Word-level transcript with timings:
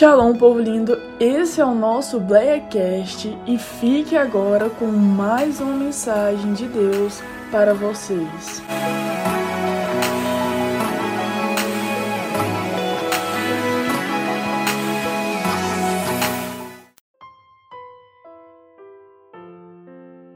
Shalom, 0.00 0.34
povo 0.34 0.58
lindo! 0.58 0.96
Esse 1.20 1.60
é 1.60 1.64
o 1.66 1.74
nosso 1.74 2.18
Blackcast 2.18 3.36
e 3.46 3.58
fique 3.58 4.16
agora 4.16 4.70
com 4.70 4.86
mais 4.86 5.60
uma 5.60 5.74
mensagem 5.74 6.54
de 6.54 6.66
Deus 6.68 7.20
para 7.52 7.74
vocês. 7.74 8.62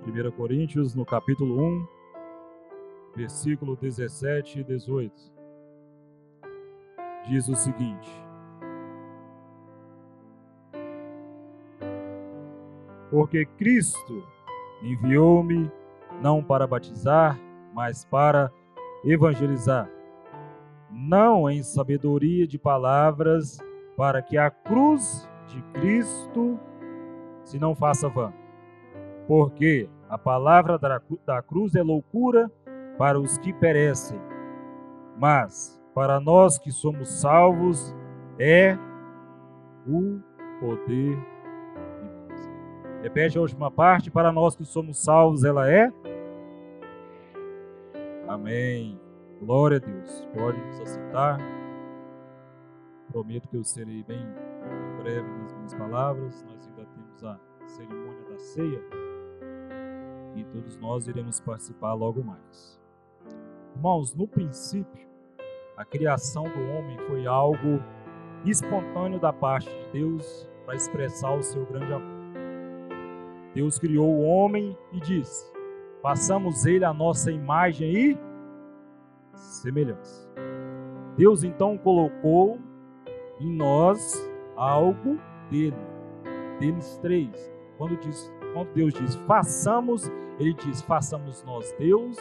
Primeira 0.02 0.30
Coríntios, 0.30 0.94
no 0.94 1.06
capítulo 1.06 1.58
1, 1.58 1.86
versículo 3.16 3.76
17 3.76 4.61
e 4.61 4.64
18, 4.64 5.14
diz 7.26 7.48
o 7.48 7.54
seguinte: 7.54 8.23
Porque 13.14 13.46
Cristo 13.46 14.25
enviou-me 14.82 15.71
não 16.21 16.43
para 16.43 16.67
batizar, 16.67 17.39
mas 17.73 18.04
para 18.04 18.50
evangelizar, 19.04 19.89
não 20.90 21.49
em 21.49 21.63
sabedoria 21.63 22.45
de 22.45 22.59
palavras, 22.59 23.59
para 23.96 24.21
que 24.21 24.37
a 24.37 24.50
cruz 24.50 25.31
de 25.46 25.63
Cristo 25.79 26.59
se 27.45 27.57
não 27.57 27.73
faça 27.73 28.09
vã. 28.09 28.32
Porque 29.29 29.89
a 30.09 30.18
palavra 30.18 30.76
da 30.76 31.40
cruz 31.40 31.76
é 31.76 31.85
loucura 31.85 32.51
para 32.98 33.20
os 33.20 33.39
que 33.39 33.53
perecem, 33.53 34.20
mas 35.17 35.81
para 35.95 36.19
nós 36.19 36.59
que 36.59 36.73
somos 36.73 37.21
salvos 37.21 37.95
é 38.41 38.77
o 39.87 40.19
poder 40.59 41.34
Repete 43.05 43.36
a 43.36 43.41
última 43.42 43.70
parte. 43.70 44.10
Para 44.10 44.33
nós 44.33 44.56
que 44.56 44.64
somos 44.64 44.97
salvos, 44.97 45.44
ela 45.44 45.70
é. 45.70 45.92
Amém. 48.27 48.98
Glória 49.38 49.77
a 49.77 49.80
Deus. 49.80 50.27
Pode 50.33 50.58
nos 50.58 50.80
aceitar. 50.80 51.38
Prometo 53.12 53.47
que 53.47 53.58
eu 53.58 53.62
serei 53.62 54.02
bem 54.05 54.27
breve 55.02 55.28
nas 55.28 55.52
minhas 55.52 55.75
palavras. 55.75 56.42
Nós 56.44 56.66
ainda 56.66 56.86
temos 56.86 57.25
a 57.25 57.38
cerimônia 57.66 58.25
da 58.30 58.38
ceia. 58.38 58.80
E 60.34 60.42
todos 60.44 60.78
nós 60.78 61.06
iremos 61.06 61.41
participar 61.41 61.92
logo 61.92 62.25
mais. 62.25 62.80
Irmãos, 63.77 64.14
no 64.14 64.27
princípio, 64.27 65.06
a 65.77 65.84
criação 65.84 66.44
do 66.44 66.60
homem 66.70 66.97
foi 67.06 67.27
algo 67.27 67.82
espontâneo 68.47 69.20
da 69.20 69.32
parte 69.32 69.69
de 69.69 69.92
Deus 69.92 70.48
para 70.64 70.75
expressar 70.75 71.34
o 71.36 71.42
seu 71.42 71.66
grande 71.66 71.92
amor. 71.92 72.14
Deus 73.55 73.78
criou 73.78 74.08
o 74.08 74.22
homem 74.22 74.77
e 74.92 75.00
disse: 75.00 75.55
façamos 76.02 76.66
ele 76.66 76.84
a 76.84 76.92
nossa 76.92 77.33
imagem 77.33 77.91
e 77.91 78.19
semelhança. 79.34 80.28
Deus 81.16 81.44
então 81.44 81.78
colocou 81.78 82.58
em 83.41 83.50
nós 83.50 84.30
algo 84.56 85.19
dele, 85.48 85.77
deles 86.58 86.98
três. 87.00 87.52
Quando, 87.78 87.97
diz, 87.97 88.30
quando 88.52 88.72
Deus 88.75 88.92
diz 88.92 89.14
façamos, 89.27 90.10
ele 90.38 90.52
diz 90.52 90.82
façamos 90.82 91.42
nós 91.44 91.72
Deus, 91.78 92.19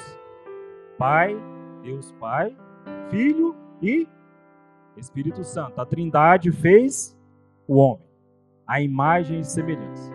Pai, 0.98 1.36
Deus 1.82 2.12
Pai, 2.14 2.56
Filho 3.10 3.56
e 3.82 4.08
Espírito 4.96 5.44
Santo. 5.44 5.82
A 5.82 5.86
Trindade 5.86 6.52
fez 6.52 7.20
o 7.68 7.78
homem, 7.78 8.08
a 8.66 8.82
imagem 8.82 9.40
e 9.40 9.44
semelhança. 9.44 10.13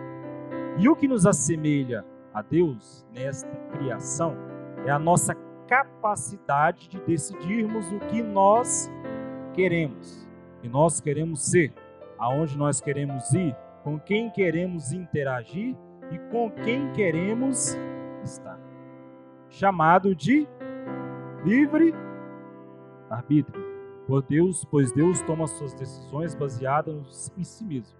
E 0.79 0.87
o 0.87 0.95
que 0.95 1.09
nos 1.09 1.25
assemelha 1.25 2.05
a 2.33 2.41
Deus 2.41 3.05
nesta 3.13 3.53
criação 3.73 4.33
é 4.85 4.89
a 4.89 4.97
nossa 4.97 5.35
capacidade 5.67 6.87
de 6.87 7.01
decidirmos 7.01 7.91
o 7.91 7.99
que 7.99 8.23
nós 8.23 8.89
queremos, 9.53 10.25
e 10.63 10.69
nós 10.69 11.01
queremos 11.01 11.41
ser, 11.41 11.73
aonde 12.17 12.57
nós 12.57 12.79
queremos 12.79 13.33
ir, 13.33 13.53
com 13.83 13.99
quem 13.99 14.31
queremos 14.31 14.93
interagir 14.93 15.75
e 16.11 16.17
com 16.31 16.49
quem 16.49 16.93
queremos 16.93 17.77
estar. 18.23 18.57
Chamado 19.49 20.15
de 20.15 20.47
livre 21.43 21.93
arbítrio. 23.09 23.67
Por 24.07 24.21
Deus, 24.21 24.63
pois 24.63 24.93
Deus 24.93 25.21
toma 25.23 25.45
suas 25.45 25.73
decisões 25.73 26.33
baseadas 26.33 27.33
em 27.37 27.43
si 27.43 27.65
mesmo 27.65 27.97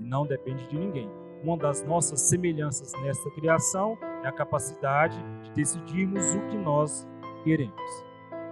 e 0.00 0.02
não 0.02 0.26
depende 0.26 0.66
de 0.66 0.78
ninguém 0.78 1.25
uma 1.42 1.56
das 1.56 1.82
nossas 1.84 2.20
semelhanças 2.22 2.92
nesta 3.02 3.30
criação 3.30 3.98
é 4.24 4.28
a 4.28 4.32
capacidade 4.32 5.16
de 5.42 5.50
decidirmos 5.52 6.34
o 6.34 6.40
que 6.48 6.56
nós 6.56 7.06
queremos. 7.44 8.04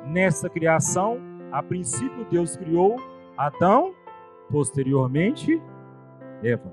Nessa 0.06 0.48
criação, 0.48 1.18
a 1.50 1.62
princípio 1.62 2.26
Deus 2.30 2.56
criou 2.56 2.96
Adão, 3.36 3.94
posteriormente 4.50 5.60
Eva. 6.42 6.72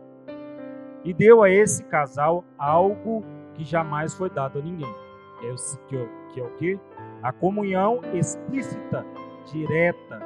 E 1.03 1.13
deu 1.13 1.41
a 1.41 1.49
esse 1.49 1.83
casal 1.85 2.43
algo 2.57 3.23
que 3.53 3.63
jamais 3.63 4.13
foi 4.13 4.29
dado 4.29 4.59
a 4.59 4.61
ninguém. 4.61 4.93
Que 5.39 5.47
é 5.47 5.51
o 5.51 6.09
que 6.33 6.39
é 6.39 6.43
o 6.43 6.49
que? 6.51 6.79
A 7.23 7.31
comunhão 7.31 8.01
explícita, 8.13 9.05
direta 9.51 10.21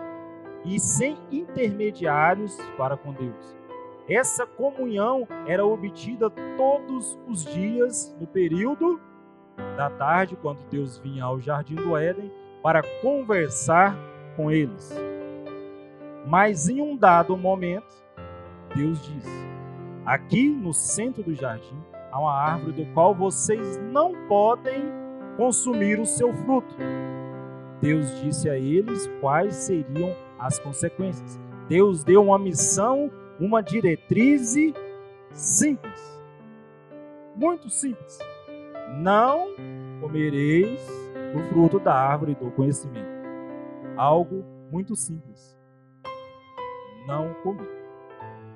e 0.65 0.79
sem 0.79 1.17
intermediários 1.31 2.57
para 2.77 2.97
com 2.97 3.13
Deus. 3.13 3.55
Essa 4.07 4.45
comunhão 4.45 5.27
era 5.47 5.65
obtida 5.65 6.29
todos 6.29 7.17
os 7.27 7.43
dias 7.43 8.15
no 8.19 8.27
período 8.27 8.99
da 9.75 9.89
tarde, 9.89 10.37
quando 10.39 10.59
Deus 10.69 10.97
vinha 10.99 11.23
ao 11.23 11.39
jardim 11.39 11.73
do 11.73 11.97
Éden 11.97 12.31
para 12.61 12.83
conversar 13.01 13.97
com 14.35 14.51
eles. 14.51 14.93
Mas 16.27 16.69
em 16.69 16.81
um 16.81 16.95
dado 16.95 17.35
momento, 17.35 17.95
Deus 18.75 19.01
disse: 19.03 19.47
Aqui 20.05 20.49
no 20.49 20.71
centro 20.71 21.23
do 21.23 21.33
jardim 21.33 21.81
há 22.11 22.19
uma 22.19 22.33
árvore 22.33 22.73
do 22.73 22.93
qual 22.93 23.15
vocês 23.15 23.77
não 23.91 24.13
podem 24.27 24.83
consumir 25.35 25.99
o 25.99 26.05
seu 26.05 26.31
fruto. 26.31 26.75
Deus 27.81 28.21
disse 28.21 28.49
a 28.49 28.57
eles 28.57 29.07
quais 29.19 29.55
seriam 29.55 30.15
as 30.37 30.59
consequências. 30.59 31.39
Deus 31.67 32.03
deu 32.03 32.23
uma 32.23 32.37
missão 32.37 33.11
uma 33.39 33.61
diretriz 33.61 34.55
simples. 35.31 36.21
Muito 37.35 37.69
simples. 37.69 38.19
Não 38.97 39.47
comereis 39.99 40.81
o 41.35 41.39
fruto 41.49 41.79
da 41.79 41.93
árvore 41.93 42.35
do 42.35 42.49
conhecimento. 42.51 43.15
Algo 43.97 44.45
muito 44.71 44.95
simples. 44.95 45.57
Não 47.07 47.33
comer. 47.43 47.69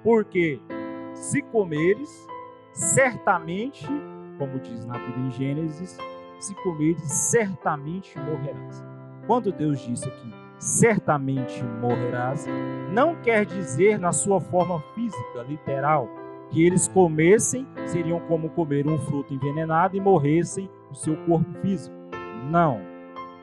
Porque 0.03 0.59
se 1.13 1.41
comeres, 1.41 2.09
certamente, 2.73 3.85
como 4.37 4.59
diz 4.59 4.85
na 4.85 4.97
Bíblia 4.97 5.27
em 5.27 5.31
Gênesis, 5.31 5.97
se 6.39 6.55
comeres, 6.63 7.03
certamente 7.11 8.17
morrerás. 8.17 8.83
Quando 9.27 9.51
Deus 9.51 9.79
disse 9.79 10.07
aqui, 10.07 10.33
certamente 10.59 11.63
morrerás, 11.63 12.45
não 12.91 13.15
quer 13.15 13.45
dizer 13.45 13.97
na 13.97 14.11
sua 14.11 14.39
forma 14.39 14.81
física, 14.93 15.43
literal, 15.47 16.07
que 16.49 16.65
eles 16.65 16.87
comessem 16.87 17.65
seriam 17.85 18.19
como 18.21 18.49
comer 18.49 18.87
um 18.87 18.97
fruto 18.99 19.33
envenenado 19.33 19.95
e 19.95 20.01
morressem 20.01 20.69
o 20.91 20.95
seu 20.95 21.15
corpo 21.25 21.51
físico. 21.61 21.95
Não, 22.49 22.81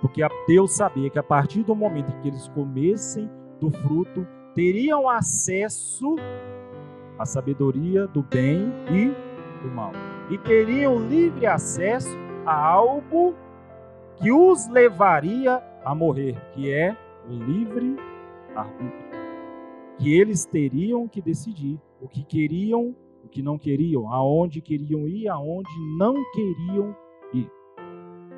porque 0.01 0.23
Deus 0.47 0.77
sabia 0.77 1.09
que 1.09 1.19
a 1.19 1.23
partir 1.23 1.63
do 1.63 1.75
momento 1.75 2.13
em 2.13 2.21
que 2.21 2.29
eles 2.29 2.49
comessem 2.49 3.31
do 3.61 3.71
fruto, 3.71 4.27
teriam 4.55 5.09
acesso 5.09 6.17
à 7.19 7.25
sabedoria 7.25 8.07
do 8.07 8.23
bem 8.23 8.73
e 8.91 9.15
do 9.63 9.75
mal. 9.75 9.93
E 10.31 10.39
teriam 10.39 10.99
livre 10.99 11.47
acesso 11.47 12.17
a 12.45 12.55
algo 12.55 13.35
que 14.17 14.33
os 14.33 14.69
levaria 14.69 15.63
a 15.85 15.95
morrer, 15.95 16.37
que 16.53 16.73
é 16.73 16.97
livre 17.29 17.97
arbítrio. 18.55 19.17
Que 19.99 20.15
eles 20.15 20.45
teriam 20.45 21.09
que 21.09 21.23
decidir 21.23 21.81
o 22.01 22.09
que 22.09 22.23
queriam, 22.23 22.95
o 23.25 23.29
que 23.29 23.43
não 23.43 23.59
queriam, 23.59 24.13
aonde 24.13 24.61
queriam 24.61 25.09
ir, 25.09 25.29
aonde 25.29 25.71
não 25.99 26.15
queriam 26.33 26.95
ir. 27.33 27.51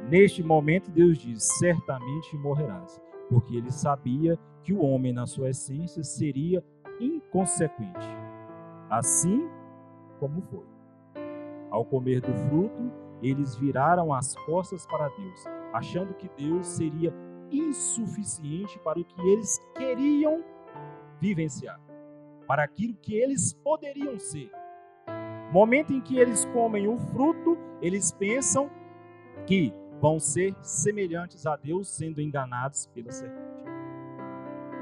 Neste 0.08 0.43
momento, 0.43 0.90
Deus 0.90 1.19
diz: 1.19 1.43
certamente 1.58 2.37
morrerás, 2.37 3.00
porque 3.29 3.56
ele 3.56 3.70
sabia 3.70 4.38
que 4.62 4.73
o 4.73 4.81
homem, 4.81 5.12
na 5.12 5.26
sua 5.26 5.50
essência, 5.50 6.02
seria 6.02 6.64
inconsequente. 7.00 8.08
Assim 8.88 9.49
como 10.19 10.41
foi. 10.43 10.67
Ao 11.70 11.84
comer 11.84 12.20
do 12.20 12.32
fruto, 12.49 12.91
eles 13.23 13.56
viraram 13.56 14.12
as 14.12 14.34
costas 14.46 14.87
para 14.87 15.08
Deus, 15.08 15.44
achando 15.73 16.14
que 16.14 16.31
Deus 16.37 16.67
seria 16.67 17.12
insuficiente 17.52 18.78
para 18.80 18.98
o 19.00 19.04
que 19.04 19.20
eles 19.28 19.58
queriam 19.76 20.44
vivenciar. 21.20 21.80
para 22.46 22.64
aquilo 22.64 22.94
que 22.96 23.14
eles 23.14 23.52
poderiam 23.52 24.18
ser. 24.18 24.50
Momento 25.52 25.92
em 25.92 26.00
que 26.00 26.18
eles 26.18 26.44
comem 26.46 26.88
o 26.88 26.98
fruto, 26.98 27.58
eles 27.82 28.12
pensam 28.12 28.70
que 29.46 29.72
vão 30.00 30.20
ser 30.20 30.54
semelhantes 30.62 31.46
a 31.46 31.56
Deus, 31.56 31.88
sendo 31.88 32.20
enganados 32.20 32.86
pela 32.88 33.10
serpente. 33.12 33.48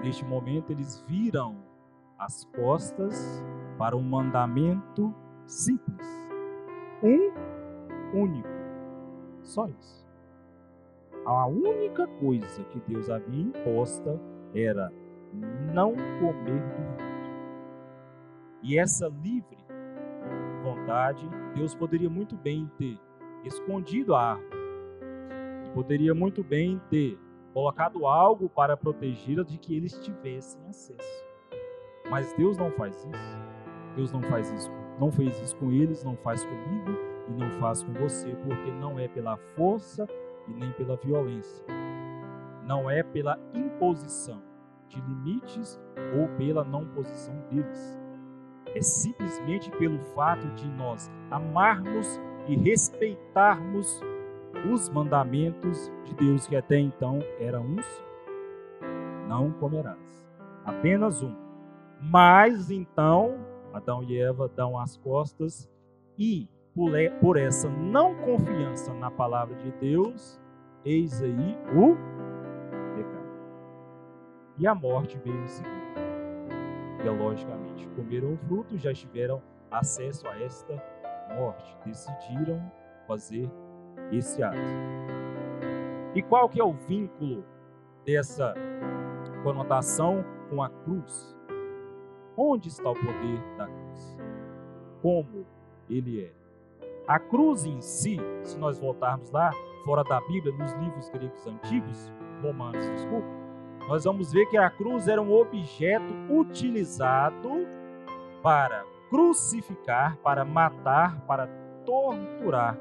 Neste 0.03 0.25
momento, 0.25 0.71
eles 0.73 1.01
viram 1.09 1.57
as 2.19 2.45
costas 2.47 3.45
para 3.79 3.97
um 3.97 4.03
mandamento 4.03 5.15
simples, 5.47 6.07
um 7.03 7.33
único, 8.19 8.49
só 9.43 9.69
isso. 9.69 10.06
A 11.27 11.47
única 11.47 12.07
coisa 12.07 12.63
que 12.65 12.79
Deus 12.89 13.11
havia 13.11 13.43
imposta 13.43 14.21
era 14.55 14.93
não 15.75 15.93
comer 16.21 16.63
do 16.63 16.71
fruto. 16.71 17.05
E 18.63 18.79
essa 18.79 19.09
livre 19.09 19.57
vontade, 20.63 21.29
Deus 21.55 21.75
poderia 21.75 22.09
muito 22.09 22.37
bem 22.37 22.71
ter 22.79 22.97
escondido 23.45 24.15
a 24.15 24.33
árvore. 24.35 24.57
Poderia 25.75 26.15
muito 26.15 26.45
bem 26.45 26.81
ter 26.89 27.19
colocado 27.53 28.07
algo 28.07 28.49
para 28.49 28.77
protegê-la 28.77 29.43
de 29.43 29.59
que 29.59 29.77
eles 29.77 29.99
tivessem 29.99 30.61
acesso. 30.69 31.25
Mas 32.09 32.33
Deus 32.35 32.57
não 32.57 32.71
faz 32.71 32.97
isso. 33.05 33.39
Deus 33.97 34.13
não 34.13 34.23
faz 34.23 34.51
isso. 34.53 34.71
Não 34.99 35.11
fez 35.11 35.41
isso 35.41 35.57
com 35.57 35.73
eles, 35.73 36.05
não 36.05 36.17
faz 36.17 36.45
comigo 36.45 36.93
e 37.29 37.33
não 37.33 37.51
faz 37.61 37.83
com 37.83 37.93
você, 37.95 38.29
porque 38.47 38.71
não 38.71 38.99
é 38.99 39.09
pela 39.09 39.37
força 39.37 40.07
e 40.49 40.53
nem 40.53 40.71
pela 40.73 40.97
violência. 40.97 41.65
Não 42.65 42.91
é 42.91 43.03
pela 43.03 43.39
imposição 43.55 44.43
de 44.89 45.01
limites 45.01 45.81
ou 46.17 46.29
pela 46.37 46.65
não 46.65 46.87
posição 46.89 47.35
deles. 47.51 47.99
É 48.75 48.81
simplesmente 48.81 49.71
pelo 49.73 49.99
fato 50.15 50.47
de 50.55 50.69
nós 50.69 51.11
amarmos 51.31 52.21
e 52.49 52.57
respeitarmos 52.57 54.01
os 54.73 54.89
mandamentos 54.89 55.91
de 56.05 56.15
Deus 56.15 56.47
que 56.47 56.57
até 56.57 56.79
então 56.79 57.21
eram 57.39 57.65
uns. 57.65 58.05
Não 59.29 59.53
comerás. 59.53 60.27
Apenas 60.65 61.23
um. 61.23 61.35
Mas 62.01 62.71
então 62.71 63.39
Adão 63.73 64.03
e 64.03 64.19
Eva 64.19 64.49
dão 64.49 64.79
as 64.79 64.97
costas 64.97 65.71
e 66.19 66.49
por 67.21 67.39
essa 67.39 67.71
não 67.71 68.15
confiança 68.17 68.93
na 68.93 69.11
palavra 69.11 69.57
de 69.57 69.73
Deus, 69.73 70.39
eis 70.85 71.23
aí 71.23 71.57
o 71.75 71.97
pecado. 72.95 73.27
E 74.59 74.67
a 74.67 74.75
morte 74.75 75.19
veio 75.25 75.43
em 75.43 75.47
seguida. 75.47 75.77
E 77.03 77.09
logicamente, 77.09 77.89
comeram 77.97 78.35
o 78.35 78.37
fruto, 78.37 78.77
já 78.77 78.93
tiveram 78.93 79.43
acesso 79.71 80.29
a 80.29 80.39
esta 80.39 80.75
morte, 81.35 81.79
decidiram 81.87 82.61
fazer 83.07 83.51
esse 84.13 84.43
ato. 84.43 84.59
E 86.15 86.23
qual 86.23 86.47
que 86.47 86.61
é 86.61 86.65
o 86.65 86.73
vínculo 86.73 87.43
dessa 88.05 88.53
conotação 89.43 90.23
com 90.51 90.63
a 90.63 90.69
cruz? 90.69 91.35
Onde 92.37 92.69
está 92.69 92.91
o 92.91 92.95
poder 92.95 93.57
da 93.57 93.67
cruz? 93.67 94.19
Como 95.01 95.47
ele 95.89 96.23
é? 96.23 96.46
A 97.07 97.21
cruz 97.21 97.65
em 97.65 97.81
si, 97.81 98.19
se 98.43 98.59
nós 98.59 98.81
voltarmos 98.81 99.31
lá, 99.31 99.53
fora 99.85 100.03
da 100.03 100.21
Bíblia, 100.23 100.53
nos 100.57 100.73
livros 100.73 101.09
gregos 101.11 101.47
antigos, 101.47 102.13
romanos, 102.43 102.85
desculpa, 102.91 103.29
nós 103.89 104.03
vamos 104.03 104.33
ver 104.33 104.47
que 104.47 104.57
a 104.57 104.69
cruz 104.69 105.07
era 105.07 105.23
um 105.23 105.33
objeto 105.33 106.13
utilizado 106.29 107.49
para 108.43 108.85
crucificar, 109.09 110.17
para 110.17 110.45
matar, 110.45 111.21
para 111.21 111.47
torturar. 111.85 112.77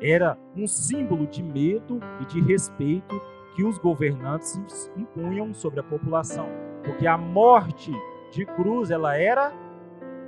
Era 0.00 0.38
um 0.56 0.68
símbolo 0.68 1.26
de 1.26 1.42
medo 1.42 1.98
e 2.20 2.26
de 2.26 2.40
respeito 2.40 3.20
que 3.56 3.64
os 3.64 3.78
governantes 3.78 4.90
impunham 4.96 5.52
sobre 5.52 5.80
a 5.80 5.82
população, 5.82 6.46
porque 6.84 7.06
a 7.06 7.18
morte 7.18 7.92
de 8.30 8.46
cruz 8.46 8.92
ela 8.92 9.16
era 9.16 9.52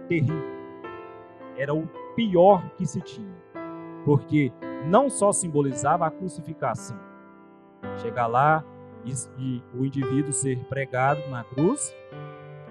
terrível. 0.09 0.51
Era 1.57 1.73
o 1.73 1.87
pior 2.15 2.69
que 2.77 2.87
se 2.87 3.01
tinha. 3.01 3.35
Porque 4.05 4.53
não 4.87 5.09
só 5.09 5.33
simbolizava 5.33 6.07
a 6.07 6.11
crucificação, 6.11 6.99
chegar 7.99 8.27
lá 8.27 8.65
e, 9.39 9.63
o 9.75 9.85
indivíduo 9.85 10.33
ser 10.33 10.59
pregado 10.65 11.21
na 11.29 11.45
cruz, 11.45 11.95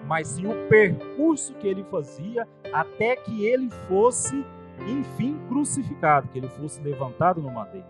mas 0.06 0.28
sim 0.28 0.46
o 0.48 0.68
percurso 0.68 1.54
que 1.56 1.68
ele 1.68 1.84
fazia 1.86 2.48
até 2.74 3.16
que 3.16 3.46
ele 3.46 3.70
fosse, 3.88 4.46
enfim, 4.88 5.40
crucificado, 5.48 6.28
que 6.30 6.40
ele 6.40 6.50
fosse 6.50 6.82
levantado 6.82 7.42
no 7.42 7.52
madeiro. 7.52 7.88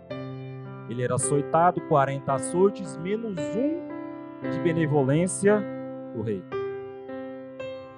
Ele 0.90 1.04
era 1.04 1.16
açoitado, 1.16 1.80
40 1.82 2.34
açoites, 2.34 2.98
menos 2.98 3.40
um 3.56 4.50
de 4.50 4.60
benevolência 4.60 5.64
do 6.14 6.22
rei. 6.22 6.44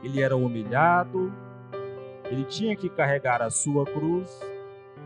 Ele 0.04 0.22
era 0.22 0.36
humilhado, 0.36 1.34
ele 2.26 2.46
tinha 2.46 2.76
que 2.76 2.90
carregar 2.90 3.42
a 3.42 3.50
sua 3.50 3.86
cruz, 3.86 4.40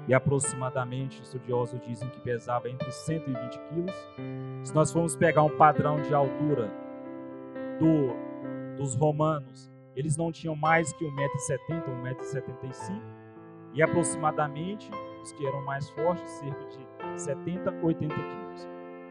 e 0.08 0.14
aproximadamente 0.14 1.22
estudiosos 1.22 1.80
dizem 1.82 2.10
que 2.10 2.22
pesava 2.22 2.70
entre 2.70 2.90
120 2.90 3.60
quilos. 3.68 3.96
Se 4.64 4.74
nós 4.74 4.92
formos 4.92 5.16
pegar 5.16 5.44
um 5.44 5.58
padrão 5.58 6.02
de 6.02 6.14
altura 6.14 6.72
do, 7.78 8.78
dos 8.78 8.96
romanos, 8.96 9.70
eles 9.96 10.16
não 10.16 10.32
tinham 10.32 10.56
mais 10.56 10.94
que 10.94 11.04
1,70m, 11.04 11.84
1,75m, 12.22 13.02
e 13.74 13.82
aproximadamente, 13.82 14.90
os 15.22 15.32
que 15.34 15.46
eram 15.46 15.62
mais 15.66 15.90
fortes, 15.90 16.30
cerca 16.32 16.66
de 16.66 17.22
70, 17.22 17.72
80 17.84 18.16
quilos. 18.16 18.68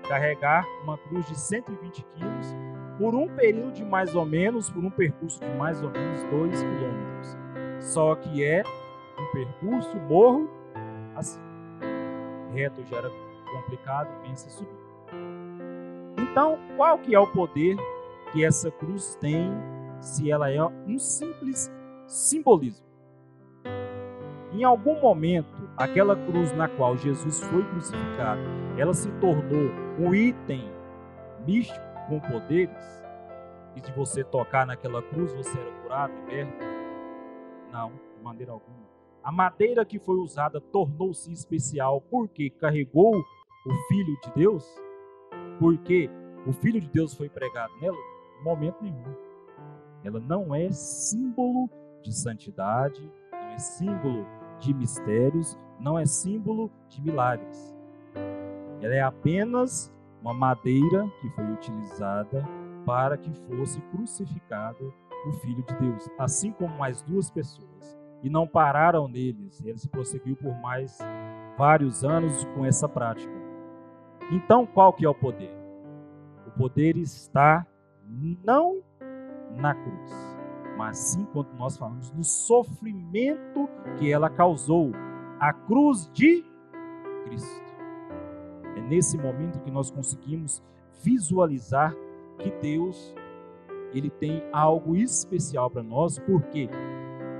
Carregar 0.09 0.65
uma 0.83 0.97
cruz 0.97 1.27
de 1.27 1.39
120 1.39 2.05
quilos 2.15 2.55
por 2.99 3.15
um 3.15 3.29
período 3.29 3.73
de 3.73 3.85
mais 3.85 4.15
ou 4.15 4.25
menos, 4.25 4.71
por 4.71 4.83
um 4.83 4.91
percurso 4.91 5.41
de 5.41 5.51
mais 5.57 5.83
ou 5.83 5.91
menos 5.91 6.23
2 6.25 6.63
quilômetros. 6.63 7.46
Só 7.81 8.15
que 8.15 8.45
é 8.45 8.63
um 9.19 9.33
percurso 9.33 9.97
morro 9.97 10.51
assim. 11.15 11.41
Reto 12.53 12.85
já 12.87 12.97
era 12.97 13.11
complicado, 13.53 14.09
pensa 14.23 14.49
subir. 14.51 14.87
Então, 16.19 16.59
qual 16.77 16.99
que 16.99 17.15
é 17.15 17.19
o 17.19 17.27
poder 17.27 17.77
que 18.33 18.45
essa 18.45 18.71
cruz 18.71 19.15
tem 19.17 19.51
se 20.01 20.31
ela 20.31 20.51
é 20.51 20.63
um 20.63 20.99
simples 20.99 21.73
simbolismo? 22.07 22.87
Em 24.53 24.65
algum 24.65 25.01
momento, 25.01 25.69
aquela 25.77 26.17
cruz 26.17 26.53
na 26.53 26.69
qual 26.69 26.97
Jesus 26.97 27.41
foi 27.41 27.63
crucificado, 27.65 28.41
ela 28.79 28.95
se 28.95 29.11
tornou 29.21 29.71
um 29.99 30.15
item 30.15 30.71
místico 31.47 31.85
com 32.09 32.21
poderes? 32.21 33.05
E 33.75 33.81
de 33.81 33.93
você 33.93 34.25
tocar 34.25 34.67
naquela 34.67 35.03
cruz, 35.03 35.33
você 35.35 35.59
era 35.59 35.71
curado, 35.83 36.13
liberto? 36.15 36.76
Não, 37.77 37.93
de 38.17 38.23
maneira 38.23 38.53
alguma. 38.53 38.87
A 39.23 39.31
madeira 39.31 39.85
que 39.85 39.99
foi 39.99 40.17
usada 40.17 40.61
tornou-se 40.61 41.31
especial 41.31 42.01
porque 42.01 42.49
carregou 42.49 43.19
o 43.19 43.75
Filho 43.89 44.19
de 44.23 44.33
Deus? 44.35 44.65
Porque 45.59 46.09
o 46.47 46.53
Filho 46.55 46.81
de 46.81 46.89
Deus 46.89 47.13
foi 47.15 47.29
pregado 47.29 47.75
nela? 47.79 47.99
Em 48.41 48.45
momento 48.45 48.83
nenhum. 48.83 49.15
Ela 50.03 50.19
não 50.21 50.55
é 50.55 50.71
símbolo 50.71 51.69
de 52.03 52.15
santidade, 52.15 53.13
não 53.31 53.49
é 53.51 53.59
símbolo 53.59 54.27
de 54.59 54.73
mistérios, 54.73 55.59
não 55.79 55.99
é 55.99 56.07
símbolo 56.07 56.71
de 56.89 57.03
milagres. 57.03 57.77
Ela 58.81 58.95
é 58.95 59.03
apenas 59.03 59.93
uma 60.23 60.33
madeira 60.33 61.07
que 61.21 61.29
foi 61.31 61.45
utilizada 61.53 62.43
para 62.87 63.19
que 63.19 63.31
fosse 63.35 63.83
crucificado 63.91 64.95
o 65.27 65.33
Filho 65.33 65.63
de 65.63 65.75
Deus, 65.75 66.09
assim 66.19 66.53
como 66.53 66.77
mais 66.77 67.03
duas 67.03 67.31
pessoas. 67.31 67.97
E 68.23 68.31
não 68.31 68.47
pararam 68.47 69.09
neles, 69.09 69.63
eles 69.65 69.87
prosseguiu 69.87 70.37
por 70.37 70.55
mais 70.61 70.99
vários 71.57 72.05
anos 72.05 72.45
com 72.55 72.65
essa 72.65 72.89
prática. 72.89 73.33
Então, 74.31 74.67
qual 74.67 74.93
que 74.93 75.05
é 75.05 75.09
o 75.09 75.15
poder? 75.15 75.55
O 76.47 76.51
poder 76.51 76.97
está 76.97 77.67
não 78.45 78.83
na 79.57 79.75
cruz, 79.75 80.39
mas 80.77 80.99
sim 80.99 81.27
quando 81.33 81.53
nós 81.55 81.77
falamos 81.77 82.11
no 82.13 82.25
sofrimento 82.25 83.69
que 83.99 84.11
ela 84.11 84.29
causou, 84.29 84.93
a 85.39 85.53
cruz 85.53 86.11
de 86.13 86.45
Cristo. 87.25 87.67
É 88.77 88.81
nesse 88.81 89.17
momento 89.17 89.61
que 89.61 89.71
nós 89.71 89.91
conseguimos 89.91 90.63
visualizar 91.03 91.95
que 92.39 92.51
Deus 92.61 93.15
ele 93.97 94.11
tem 94.11 94.43
algo 94.53 94.97
especial 94.97 95.71
para 95.71 95.83
nós, 95.83 96.19
porque 96.19 96.69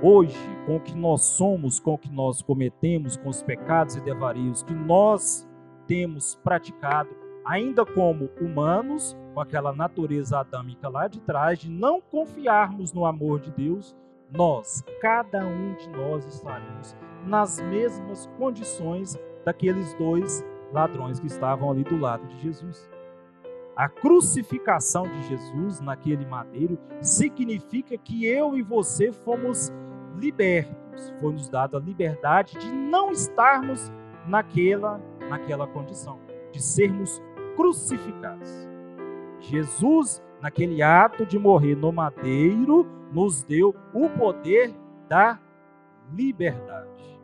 hoje, 0.01 0.37
com 0.65 0.77
o 0.77 0.79
que 0.79 0.95
nós 0.95 1.21
somos, 1.21 1.79
com 1.79 1.93
o 1.93 1.97
que 1.97 2.11
nós 2.11 2.41
cometemos, 2.41 3.17
com 3.17 3.29
os 3.29 3.43
pecados 3.43 3.95
e 3.95 4.01
devarios 4.01 4.63
que 4.63 4.73
nós 4.73 5.47
temos 5.87 6.35
praticado, 6.43 7.09
ainda 7.45 7.85
como 7.85 8.29
humanos, 8.41 9.17
com 9.33 9.39
aquela 9.39 9.71
natureza 9.71 10.39
adâmica 10.39 10.89
lá 10.89 11.07
de 11.07 11.21
trás, 11.21 11.59
de 11.59 11.69
não 11.69 12.01
confiarmos 12.01 12.91
no 12.91 13.05
amor 13.05 13.39
de 13.39 13.51
Deus, 13.51 13.95
nós, 14.31 14.83
cada 15.01 15.45
um 15.45 15.73
de 15.75 15.89
nós 15.89 16.25
estaremos 16.25 16.95
nas 17.25 17.59
mesmas 17.61 18.27
condições 18.37 19.17
daqueles 19.45 19.93
dois 19.93 20.43
ladrões 20.73 21.19
que 21.19 21.27
estavam 21.27 21.71
ali 21.71 21.83
do 21.83 21.97
lado 21.97 22.27
de 22.27 22.39
Jesus. 22.39 22.89
A 23.77 23.87
crucificação 23.87 25.03
de 25.03 25.21
Jesus 25.27 25.79
naquele 25.79 26.25
madeiro 26.25 26.79
significa 26.99 27.95
que 27.95 28.25
eu 28.25 28.57
e 28.57 28.63
você 28.63 29.11
fomos 29.11 29.71
libertos, 30.17 31.13
foi 31.21 31.33
nos 31.33 31.47
dada 31.47 31.77
a 31.77 31.79
liberdade 31.79 32.57
de 32.57 32.71
não 32.71 33.11
estarmos 33.11 33.91
naquela, 34.27 34.99
naquela 35.29 35.67
condição, 35.67 36.19
de 36.51 36.59
sermos 36.59 37.21
crucificados. 37.55 38.49
Jesus, 39.41 40.23
naquele 40.41 40.81
ato 40.81 41.23
de 41.23 41.37
morrer 41.37 41.75
no 41.75 41.91
madeiro, 41.91 42.83
nos 43.13 43.43
deu 43.43 43.75
o 43.93 44.09
poder 44.09 44.73
da 45.07 45.39
liberdade. 46.11 47.19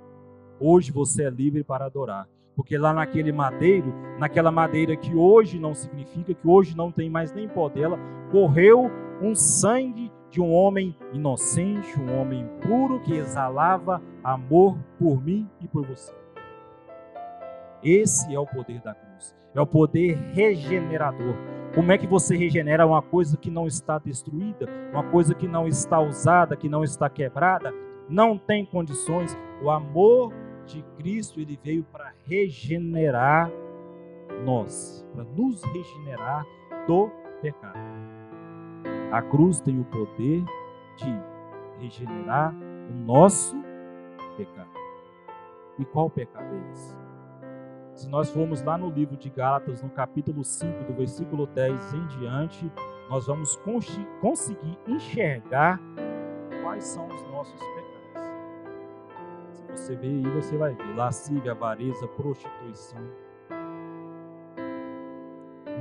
Hoje 0.60 0.92
você 0.92 1.24
é 1.24 1.30
livre 1.32 1.64
para 1.64 1.86
adorar. 1.86 2.30
Porque 2.56 2.78
lá 2.78 2.94
naquele 2.94 3.32
madeiro, 3.32 3.94
naquela 4.20 4.52
madeira 4.52 4.96
que 4.96 5.16
hoje 5.16 5.60
não 5.60 5.74
significa, 5.74 6.34
que 6.34 6.48
hoje 6.48 6.78
não 6.78 6.92
tem 6.92 7.10
mais 7.10 7.32
nem 7.32 7.48
pó 7.48 7.68
dela, 7.68 8.00
correu 8.32 8.92
um 9.22 9.34
sangue 9.34 10.12
de 10.30 10.42
um 10.42 10.52
homem 10.52 10.96
inocente, 11.12 12.00
um 12.00 12.20
homem 12.20 12.48
puro 12.62 13.00
que 13.00 13.14
exalava 13.14 14.02
amor 14.24 14.78
por 14.98 15.24
mim 15.24 15.48
e 15.62 15.68
por 15.68 15.86
você. 15.86 16.14
Esse 17.84 18.34
é 18.34 18.40
o 18.40 18.46
poder 18.46 18.82
da 18.82 18.94
cruz. 18.94 19.36
É 19.54 19.62
o 19.62 19.68
poder 19.68 20.16
regenerador. 20.34 21.36
Como 21.76 21.92
é 21.92 21.98
que 21.98 22.08
você 22.08 22.38
regenera 22.38 22.86
uma 22.86 23.02
coisa 23.02 23.36
que 23.36 23.52
não 23.52 23.68
está 23.68 23.98
destruída, 23.98 24.68
uma 24.92 25.04
coisa 25.04 25.34
que 25.34 25.48
não 25.48 25.68
está 25.68 26.00
usada, 26.00 26.56
que 26.56 26.70
não 26.70 26.84
está 26.84 27.10
quebrada? 27.10 27.74
Não 28.08 28.38
tem 28.38 28.66
condições. 28.66 29.38
O 29.62 29.70
amor 29.70 30.34
de 30.66 30.84
Cristo, 30.98 31.40
ele 31.40 31.60
veio 31.62 31.84
para 31.84 32.14
regenerar 32.26 33.52
nós, 34.46 35.06
para 35.14 35.24
nos 35.24 35.64
regenerar 35.64 36.46
do 36.88 37.10
pecado. 37.42 37.80
A 39.12 39.22
cruz 39.22 39.62
tem 39.62 39.80
o 39.80 39.86
poder 39.86 40.44
de 40.98 41.22
regenerar 41.80 42.54
o 42.90 42.94
nosso 43.06 43.56
pecado. 44.38 44.70
E 45.78 45.86
qual 45.86 46.10
pecado 46.10 46.54
é 46.56 46.72
esse? 46.72 46.96
Se 47.94 48.10
nós 48.10 48.30
formos 48.32 48.62
lá 48.64 48.78
no 48.78 48.90
livro 48.90 49.16
de 49.16 49.30
Gálatas, 49.30 49.82
no 49.82 49.90
capítulo 49.90 50.44
5, 50.44 50.84
do 50.86 50.94
versículo 50.94 51.46
10 51.46 51.94
em 51.94 52.08
diante, 52.08 52.72
nós 53.10 53.28
vamos 53.28 53.56
conseguir 54.20 54.78
enxergar 54.88 55.80
quais 56.64 56.84
são 56.86 57.08
os 57.08 57.24
nossos 57.24 57.60
pecados. 57.60 57.83
Você 59.84 59.98
ver 59.98 60.08
aí, 60.08 60.22
você 60.22 60.56
vai 60.56 60.74
ver 60.74 60.96
lascívia, 60.96 61.52
avareza, 61.52 62.08
prostituição. 62.08 63.02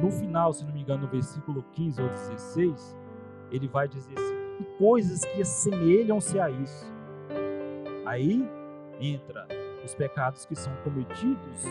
No 0.02 0.10
final, 0.10 0.52
se 0.52 0.64
não 0.64 0.72
me 0.72 0.80
engano, 0.80 1.02
no 1.02 1.06
versículo 1.06 1.64
15 1.70 2.02
ou 2.02 2.08
16, 2.08 2.98
ele 3.52 3.68
vai 3.68 3.86
dizer 3.86 4.12
assim: 4.18 4.34
e 4.58 4.64
coisas 4.76 5.24
que 5.24 5.40
assemelham-se 5.40 6.40
a 6.40 6.50
isso. 6.50 6.92
Aí 8.04 8.44
entra 9.00 9.46
os 9.84 9.94
pecados 9.94 10.44
que 10.46 10.56
são 10.56 10.74
cometidos 10.82 11.64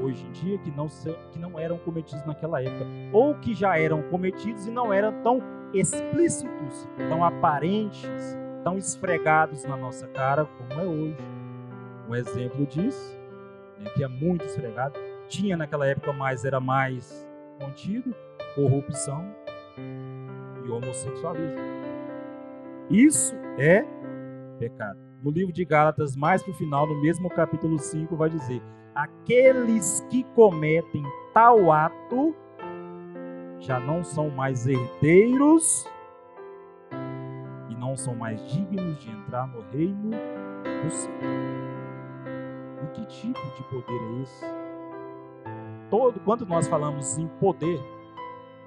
hoje 0.00 0.24
em 0.24 0.30
dia 0.30 0.58
que 0.58 0.70
não, 0.70 0.86
que 1.32 1.38
não 1.40 1.58
eram 1.58 1.78
cometidos 1.78 2.24
naquela 2.24 2.62
época, 2.62 2.86
ou 3.12 3.34
que 3.34 3.54
já 3.54 3.76
eram 3.76 4.02
cometidos 4.02 4.68
e 4.68 4.70
não 4.70 4.92
eram 4.92 5.20
tão 5.24 5.40
explícitos, 5.74 6.88
tão 7.08 7.24
aparentes, 7.24 8.08
tão 8.62 8.78
esfregados 8.78 9.64
na 9.64 9.76
nossa 9.76 10.06
cara 10.06 10.44
como 10.44 10.80
é 10.80 10.86
hoje. 10.86 11.31
Um 12.12 12.14
exemplo 12.14 12.66
disso, 12.66 13.18
né, 13.78 13.88
que 13.96 14.04
é 14.04 14.08
muito 14.08 14.44
esfregado, 14.44 15.00
tinha 15.28 15.56
naquela 15.56 15.86
época, 15.86 16.12
mas 16.12 16.44
era 16.44 16.60
mais 16.60 17.26
contido, 17.58 18.14
corrupção 18.54 19.34
e 20.62 20.70
homossexualismo. 20.70 21.58
Isso 22.90 23.34
é 23.56 23.86
pecado. 24.58 25.00
No 25.22 25.30
livro 25.30 25.54
de 25.54 25.64
Gálatas, 25.64 26.14
mais 26.14 26.42
para 26.42 26.52
o 26.52 26.54
final, 26.54 26.86
no 26.86 27.00
mesmo 27.00 27.30
capítulo 27.30 27.78
5, 27.78 28.14
vai 28.14 28.28
dizer: 28.28 28.60
Aqueles 28.94 30.06
que 30.10 30.22
cometem 30.34 31.02
tal 31.32 31.72
ato 31.72 32.36
já 33.58 33.80
não 33.80 34.04
são 34.04 34.28
mais 34.28 34.66
herdeiros 34.66 35.88
e 37.70 37.74
não 37.74 37.96
são 37.96 38.14
mais 38.14 38.38
dignos 38.52 38.98
de 38.98 39.10
entrar 39.10 39.46
no 39.46 39.62
reino 39.70 40.10
do 40.10 40.90
céu. 40.90 41.71
E 42.82 42.86
que 42.88 43.06
tipo 43.06 43.40
de 43.56 43.62
poder 43.64 44.00
é 44.00 44.22
esse? 44.22 44.44
Todo, 45.90 46.20
quando 46.20 46.46
nós 46.46 46.66
falamos 46.68 47.18
em 47.18 47.28
poder, 47.38 47.80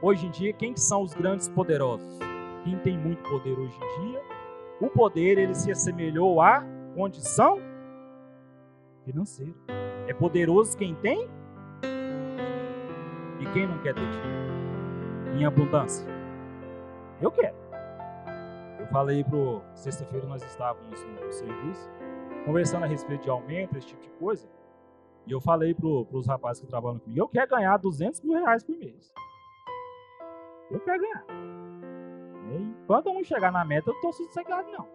hoje 0.01 0.27
em 0.27 0.31
dia, 0.31 0.53
quem 0.53 0.75
são 0.75 1.01
os 1.01 1.13
grandes 1.13 1.49
poderosos? 1.49 2.19
Quem 2.63 2.77
tem 2.79 2.97
muito 2.97 3.27
poder 3.29 3.57
hoje 3.57 3.75
em 3.75 4.01
dia 4.01 4.35
o 4.79 4.89
poder 4.89 5.37
ele 5.37 5.55
se 5.55 5.71
assemelhou 5.71 6.41
à 6.41 6.63
condição 6.95 7.59
financeira. 9.03 9.53
É 10.07 10.13
poderoso 10.13 10.77
quem 10.77 10.93
tem 10.95 11.29
e 13.39 13.45
quem 13.53 13.67
não 13.67 13.77
quer 13.79 13.93
ter 13.93 14.01
dinheiro 14.01 14.53
em 15.37 15.45
abundância. 15.45 16.05
Eu 17.21 17.31
quero. 17.31 17.55
Eu 18.79 18.87
falei 18.87 19.23
pro 19.23 19.61
sexta-feira 19.73 20.27
nós 20.27 20.43
estávamos 20.43 21.03
no 21.03 21.31
serviço 21.31 21.89
conversando 22.45 22.83
a 22.83 22.87
respeito 22.87 23.23
de 23.23 23.29
aumento, 23.29 23.77
esse 23.77 23.87
tipo 23.87 24.01
de 24.01 24.09
coisa. 24.11 24.47
E 25.25 25.31
eu 25.31 25.41
falei 25.41 25.73
para 25.73 25.87
os 25.87 26.27
rapazes 26.27 26.61
que 26.61 26.67
trabalham 26.67 26.99
comigo, 26.99 27.19
eu 27.19 27.27
quero 27.27 27.49
ganhar 27.49 27.75
200 27.77 28.21
mil 28.21 28.37
reais 28.37 28.63
por 28.63 28.77
mês. 28.77 29.11
Eu 30.69 30.79
quero 30.79 31.01
ganhar. 31.01 31.25
Enquanto 32.83 33.07
eu 33.07 33.23
chegar 33.23 33.51
na 33.51 33.65
meta, 33.65 33.89
eu 33.89 33.93
não 33.93 34.09
estou 34.09 34.13
sossegado, 34.13 34.71
não. 34.71 34.87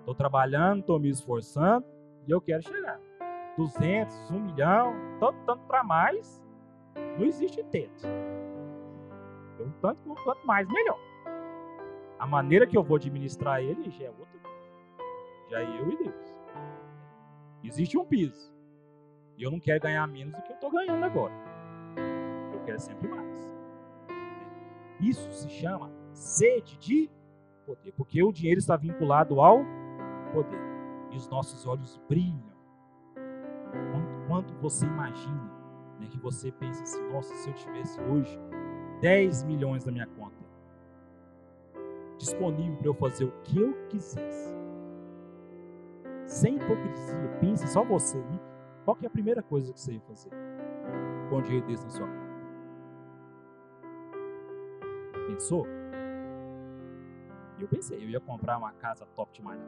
Estou 0.00 0.14
trabalhando, 0.14 0.80
estou 0.80 1.00
me 1.00 1.08
esforçando 1.08 1.84
e 2.26 2.30
eu 2.30 2.40
quero 2.40 2.62
chegar. 2.62 3.00
200, 3.56 4.30
1 4.30 4.40
milhão, 4.40 4.94
tanto, 5.18 5.38
tanto 5.46 5.62
para 5.64 5.82
mais, 5.82 6.44
não 7.18 7.24
existe 7.24 7.64
teto. 7.64 8.06
Então, 9.54 9.72
tanto 9.80 10.22
quanto 10.22 10.46
mais, 10.46 10.68
melhor. 10.68 10.98
A 12.18 12.26
maneira 12.26 12.66
que 12.66 12.76
eu 12.76 12.82
vou 12.82 12.96
administrar 12.96 13.62
ele 13.62 13.90
já 13.90 14.04
é 14.04 14.10
outra. 14.10 14.45
É 15.50 15.80
eu 15.80 15.90
e 15.90 15.96
Deus. 15.96 16.36
Existe 17.62 17.98
um 17.98 18.04
piso. 18.04 18.52
E 19.36 19.42
eu 19.42 19.50
não 19.50 19.60
quero 19.60 19.80
ganhar 19.80 20.06
menos 20.06 20.34
do 20.34 20.42
que 20.42 20.52
eu 20.52 20.54
estou 20.54 20.70
ganhando 20.70 21.04
agora. 21.04 21.34
Eu 22.52 22.60
quero 22.64 22.80
sempre 22.80 23.08
mais. 23.08 23.54
Isso 25.00 25.30
se 25.32 25.48
chama 25.50 25.92
sede 26.12 26.78
de 26.78 27.10
poder, 27.66 27.92
porque 27.92 28.22
o 28.22 28.32
dinheiro 28.32 28.58
está 28.58 28.76
vinculado 28.76 29.40
ao 29.40 29.58
poder. 30.32 30.60
E 31.10 31.16
os 31.16 31.28
nossos 31.28 31.66
olhos 31.66 32.00
brilham. 32.08 32.56
Quanto, 33.92 34.26
quanto 34.26 34.54
você 34.54 34.86
imagina 34.86 35.52
né, 36.00 36.06
que 36.10 36.18
você 36.18 36.50
pensa 36.52 36.82
assim, 36.82 37.02
nossa, 37.10 37.34
se 37.34 37.50
eu 37.50 37.54
tivesse 37.54 38.00
hoje 38.00 38.38
10 39.00 39.44
milhões 39.44 39.84
na 39.84 39.92
minha 39.92 40.06
conta, 40.06 40.36
disponível 42.16 42.76
para 42.76 42.86
eu 42.86 42.94
fazer 42.94 43.24
o 43.24 43.32
que 43.42 43.60
eu 43.60 43.74
quisesse. 43.88 44.54
Sem 46.26 46.56
hipocrisia, 46.56 47.28
pense 47.40 47.66
só 47.68 47.84
você 47.84 48.18
aí, 48.18 48.40
qual 48.84 48.98
é 49.02 49.06
a 49.06 49.10
primeira 49.10 49.42
coisa 49.42 49.72
que 49.72 49.80
você 49.80 49.92
ia 49.92 50.00
fazer 50.00 50.30
com 51.30 51.36
o 51.36 51.42
dinheiro 51.42 51.66
desse 51.66 51.84
na 51.84 51.90
sua 51.90 52.06
conta? 52.06 52.26
Pensou? 55.28 55.66
Eu 57.58 57.68
pensei, 57.68 57.98
eu 57.98 58.10
ia 58.10 58.20
comprar 58.20 58.58
uma 58.58 58.72
casa 58.72 59.06
top 59.14 59.32
de 59.32 59.42
malha. 59.42 59.60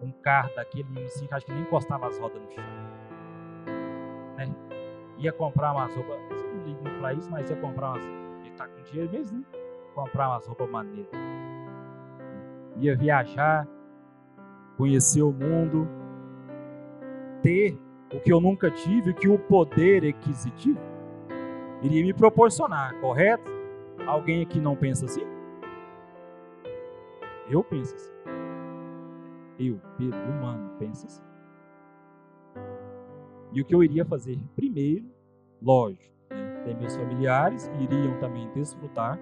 Um 0.00 0.12
carro 0.12 0.54
daquele 0.54 0.88
mesmo 0.90 1.06
assim, 1.06 1.26
que 1.26 1.34
acho 1.34 1.46
que 1.46 1.52
nem 1.52 1.62
encostava 1.62 2.06
as 2.06 2.18
rodas 2.18 2.40
no 2.40 2.50
chão. 2.50 2.64
Né? 4.36 4.46
Ia 5.18 5.32
comprar 5.32 5.72
umas 5.72 5.94
roupas, 5.94 6.18
não 6.30 6.64
ligo 6.64 6.82
pra 7.00 7.14
isso, 7.14 7.30
mas 7.30 7.50
ia 7.50 7.56
comprar 7.56 7.90
umas. 7.90 8.04
Ele 8.04 8.54
tá 8.56 8.68
com 8.68 8.82
dinheiro 8.82 9.10
mesmo, 9.10 9.38
né? 9.38 9.44
Comprar 9.94 10.28
umas 10.28 10.46
roupas 10.46 10.70
maneiras. 10.70 11.10
Ia 12.76 12.96
viajar, 12.96 13.66
conhecer 14.78 15.22
o 15.22 15.32
mundo, 15.32 15.88
ter 17.42 17.76
o 18.14 18.20
que 18.20 18.32
eu 18.32 18.40
nunca 18.40 18.70
tive, 18.70 19.12
que 19.12 19.28
o 19.28 19.36
poder 19.36 20.06
aquisitivo 20.06 20.78
iria 21.82 22.04
me 22.04 22.14
proporcionar, 22.14 22.94
correto? 23.00 23.50
Alguém 24.06 24.40
aqui 24.40 24.60
não 24.60 24.76
pensa 24.76 25.04
assim? 25.04 25.24
Eu 27.50 27.64
penso 27.64 27.94
assim. 27.96 28.12
Eu, 29.58 29.80
Pedro, 29.98 30.18
humano, 30.30 30.70
penso 30.78 31.06
assim. 31.06 31.22
E 33.52 33.60
o 33.60 33.64
que 33.64 33.74
eu 33.74 33.82
iria 33.82 34.04
fazer? 34.04 34.38
Primeiro, 34.54 35.06
lógico, 35.60 36.14
tem 36.64 36.76
meus 36.76 36.94
familiares 36.94 37.66
que 37.66 37.82
iriam 37.82 38.16
também 38.20 38.48
desfrutar, 38.52 39.18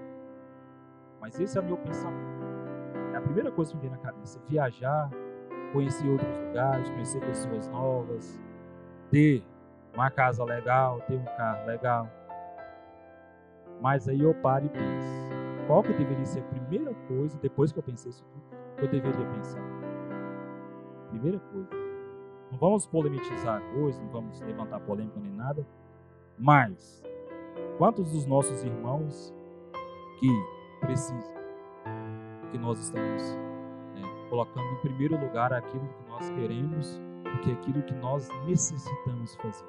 mas 1.21 1.41
esse 1.41 1.57
é 1.57 1.61
o 1.63 1.65
meu 1.65 1.79
pensamento. 1.79 2.37
É 3.15 3.17
a 3.17 3.23
primeira 3.23 3.51
coisa 3.51 3.71
que 3.71 3.77
me 3.77 3.83
vem 3.83 3.91
na 3.91 3.99
cabeça: 3.99 4.39
viajar, 4.49 5.11
conhecer 5.73 6.08
outros 6.08 6.28
lugares, 6.46 6.88
conhecer 6.90 7.20
pessoas 7.20 7.68
novas, 7.68 8.40
ter 9.11 9.42
uma 9.94 10.11
casa 10.11 10.44
legal, 10.44 11.00
ter 11.02 11.14
um 11.14 11.25
carro 11.25 11.66
legal. 11.66 12.11
Mas 13.80 14.08
aí 14.08 14.20
eu 14.20 14.35
paro 14.35 14.66
e 14.66 14.68
penso: 14.68 15.66
qual 15.66 15.82
que 15.82 15.92
deveria 15.92 16.25
ser 16.25 16.40
a 16.40 16.44
primeira 16.44 16.94
coisa, 17.08 17.38
depois 17.38 17.73
que 17.73 17.78
eu 17.78 17.82
pensei 17.82 18.11
isso 18.11 18.25
tudo, 18.25 18.76
que 18.76 18.85
eu 18.85 18.88
deveria 18.88 19.26
pensar? 19.26 19.62
Primeira 21.11 21.38
coisa. 21.38 21.68
Não 22.50 22.58
vamos 22.58 22.87
polemizar 22.87 23.61
hoje, 23.76 24.00
não 24.00 24.08
vamos 24.08 24.40
levantar 24.40 24.80
polêmica 24.80 25.18
nem 25.18 25.32
nada, 25.32 25.66
mas 26.38 27.02
quantos 27.76 28.12
dos 28.12 28.25
nossos 28.25 28.62
irmãos 28.62 29.35
que 30.20 30.28
precisam, 30.80 31.35
que 32.50 32.58
nós 32.58 32.78
estamos 32.78 33.37
colocando 34.28 34.66
em 34.73 34.76
primeiro 34.76 35.18
lugar 35.18 35.52
aquilo 35.52 35.87
que 35.88 36.09
nós 36.09 36.28
queremos, 36.30 37.00
do 37.25 37.38
que 37.40 37.52
aquilo 37.52 37.83
que 37.83 37.95
nós 37.95 38.28
necessitamos 38.47 39.35
fazer? 39.37 39.66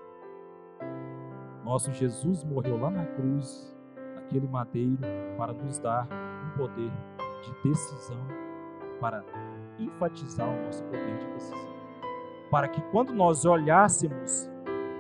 Nosso 1.63 1.91
Jesus 1.91 2.43
morreu 2.43 2.79
lá 2.79 2.89
na 2.89 3.05
cruz, 3.05 3.75
naquele 4.15 4.47
madeiro, 4.47 4.99
para 5.37 5.53
nos 5.53 5.77
dar 5.79 6.07
um 6.45 6.57
poder 6.57 6.91
de 7.41 7.69
decisão, 7.69 8.25
para 8.99 9.23
enfatizar 9.77 10.47
o 10.47 10.65
nosso 10.65 10.83
poder 10.85 11.17
de 11.17 11.25
decisão. 11.33 11.77
Para 12.49 12.67
que 12.67 12.81
quando 12.91 13.13
nós 13.13 13.43
olhássemos 13.45 14.49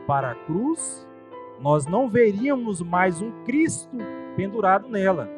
para 0.05 0.31
a 0.31 0.35
cruz, 0.35 1.07
nós 1.59 1.85
não 1.85 2.09
veríamos 2.09 2.81
mais 2.81 3.21
um 3.21 3.31
Cristo 3.43 3.97
pendurado 4.35 4.87
nela, 4.89 5.29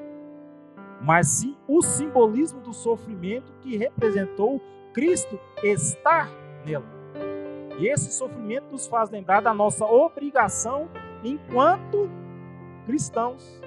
mas 1.01 1.27
sim 1.27 1.55
o 1.67 1.81
simbolismo 1.81 2.59
do 2.61 2.73
sofrimento 2.73 3.53
que 3.61 3.77
representou 3.77 4.61
Cristo 4.93 5.39
estar 5.63 6.29
nela. 6.65 6.85
E 7.77 7.87
esse 7.87 8.11
sofrimento 8.11 8.65
nos 8.71 8.87
faz 8.87 9.09
lembrar 9.09 9.41
da 9.41 9.53
nossa 9.53 9.85
obrigação 9.85 10.89
enquanto 11.23 12.09
cristãos, 12.85 13.61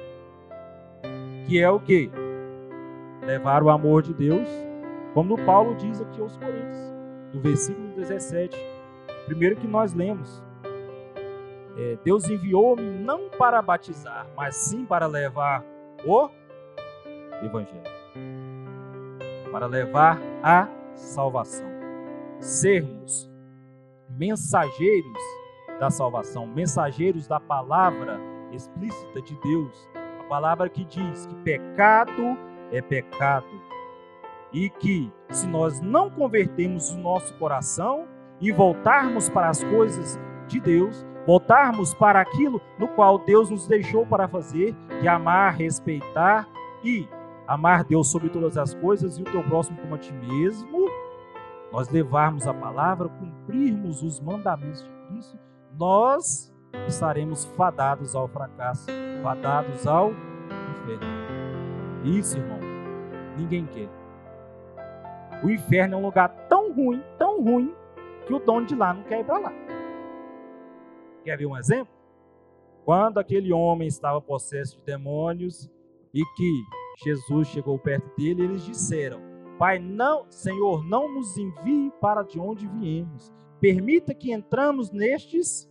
que 1.46 1.60
é 1.60 1.70
o 1.70 1.80
que? 1.80 2.10
Levar 3.22 3.62
o 3.62 3.70
amor 3.70 4.02
de 4.02 4.12
Deus, 4.12 4.48
como 5.14 5.42
Paulo 5.44 5.74
diz 5.76 6.00
aqui 6.00 6.20
aos 6.20 6.36
Coríntios, 6.36 6.92
no 7.32 7.40
versículo 7.40 7.88
17, 7.94 8.56
primeiro 9.26 9.56
que 9.56 9.66
nós 9.66 9.94
lemos. 9.94 10.42
É, 11.76 11.96
Deus 12.04 12.28
enviou-me 12.28 12.82
não 12.82 13.30
para 13.30 13.62
batizar, 13.62 14.26
mas 14.36 14.56
sim 14.56 14.84
para 14.84 15.06
levar 15.06 15.64
o 16.04 16.28
Evangelho, 17.42 17.82
para 19.50 19.66
levar 19.66 20.18
a 20.42 20.68
salvação, 20.94 21.68
sermos 22.38 23.30
mensageiros 24.10 25.18
da 25.78 25.90
salvação, 25.90 26.46
mensageiros 26.46 27.26
da 27.26 27.40
palavra 27.40 28.20
explícita 28.52 29.20
de 29.22 29.34
Deus, 29.40 29.88
a 30.20 30.24
palavra 30.24 30.68
que 30.68 30.84
diz 30.84 31.26
que 31.26 31.34
pecado 31.36 32.36
é 32.70 32.80
pecado. 32.80 33.46
E 34.52 34.68
que 34.68 35.10
se 35.30 35.46
nós 35.46 35.80
não 35.80 36.10
convertermos 36.10 36.90
o 36.90 36.98
nosso 36.98 37.34
coração 37.38 38.06
e 38.40 38.52
voltarmos 38.52 39.28
para 39.30 39.48
as 39.48 39.64
coisas 39.64 40.20
de 40.46 40.60
Deus, 40.60 41.06
voltarmos 41.26 41.94
para 41.94 42.20
aquilo 42.20 42.60
no 42.78 42.86
qual 42.88 43.18
Deus 43.18 43.48
nos 43.48 43.66
deixou 43.66 44.04
para 44.04 44.28
fazer, 44.28 44.74
de 45.00 45.08
amar, 45.08 45.54
respeitar 45.54 46.46
e 46.84 47.08
amar 47.52 47.84
Deus 47.84 48.10
sobre 48.10 48.30
todas 48.30 48.56
as 48.56 48.72
coisas 48.74 49.18
e 49.18 49.22
o 49.22 49.24
teu 49.24 49.42
próximo 49.44 49.78
como 49.78 49.94
a 49.94 49.98
ti 49.98 50.12
mesmo, 50.12 50.88
nós 51.70 51.88
levarmos 51.90 52.46
a 52.46 52.54
palavra, 52.54 53.08
cumprirmos 53.08 54.02
os 54.02 54.18
mandamentos 54.20 54.82
de 54.82 54.90
Cristo, 55.08 55.38
nós 55.78 56.52
estaremos 56.88 57.44
fadados 57.56 58.16
ao 58.16 58.26
fracasso, 58.26 58.86
fadados 59.22 59.86
ao 59.86 60.10
inferno. 60.10 61.06
Isso, 62.04 62.38
irmão, 62.38 62.58
ninguém 63.36 63.66
quer. 63.66 63.88
O 65.44 65.50
inferno 65.50 65.94
é 65.94 65.98
um 65.98 66.02
lugar 66.02 66.28
tão 66.48 66.72
ruim, 66.72 67.02
tão 67.18 67.42
ruim, 67.42 67.74
que 68.26 68.32
o 68.32 68.38
dono 68.38 68.64
de 68.64 68.74
lá 68.74 68.94
não 68.94 69.02
quer 69.02 69.20
ir 69.20 69.24
para 69.24 69.38
lá. 69.38 69.52
Quer 71.22 71.36
ver 71.36 71.46
um 71.46 71.56
exemplo? 71.56 71.92
Quando 72.84 73.18
aquele 73.18 73.52
homem 73.52 73.86
estava 73.88 74.20
possesso 74.20 74.78
de 74.78 74.84
demônios 74.84 75.70
e 76.14 76.24
que 76.36 76.62
Jesus 76.98 77.48
chegou 77.48 77.78
perto 77.78 78.14
dele, 78.16 78.44
eles 78.44 78.62
disseram: 78.62 79.20
Pai, 79.58 79.78
não, 79.78 80.26
Senhor, 80.30 80.84
não 80.84 81.12
nos 81.12 81.36
envie 81.36 81.92
para 82.00 82.22
de 82.22 82.38
onde 82.38 82.66
viemos. 82.66 83.32
Permita 83.60 84.14
que 84.14 84.32
entramos 84.32 84.90
nestes 84.90 85.70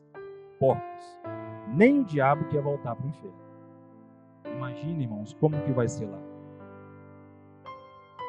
porcos. 0.59 1.19
Nem 1.67 1.99
o 1.99 2.05
diabo 2.05 2.47
quer 2.47 2.61
voltar 2.61 2.95
para 2.95 3.05
o 3.05 3.09
inferno. 3.09 3.41
Imagina, 4.45 5.01
irmãos, 5.01 5.33
como 5.33 5.61
que 5.63 5.71
vai 5.71 5.87
ser 5.87 6.05
lá. 6.05 6.19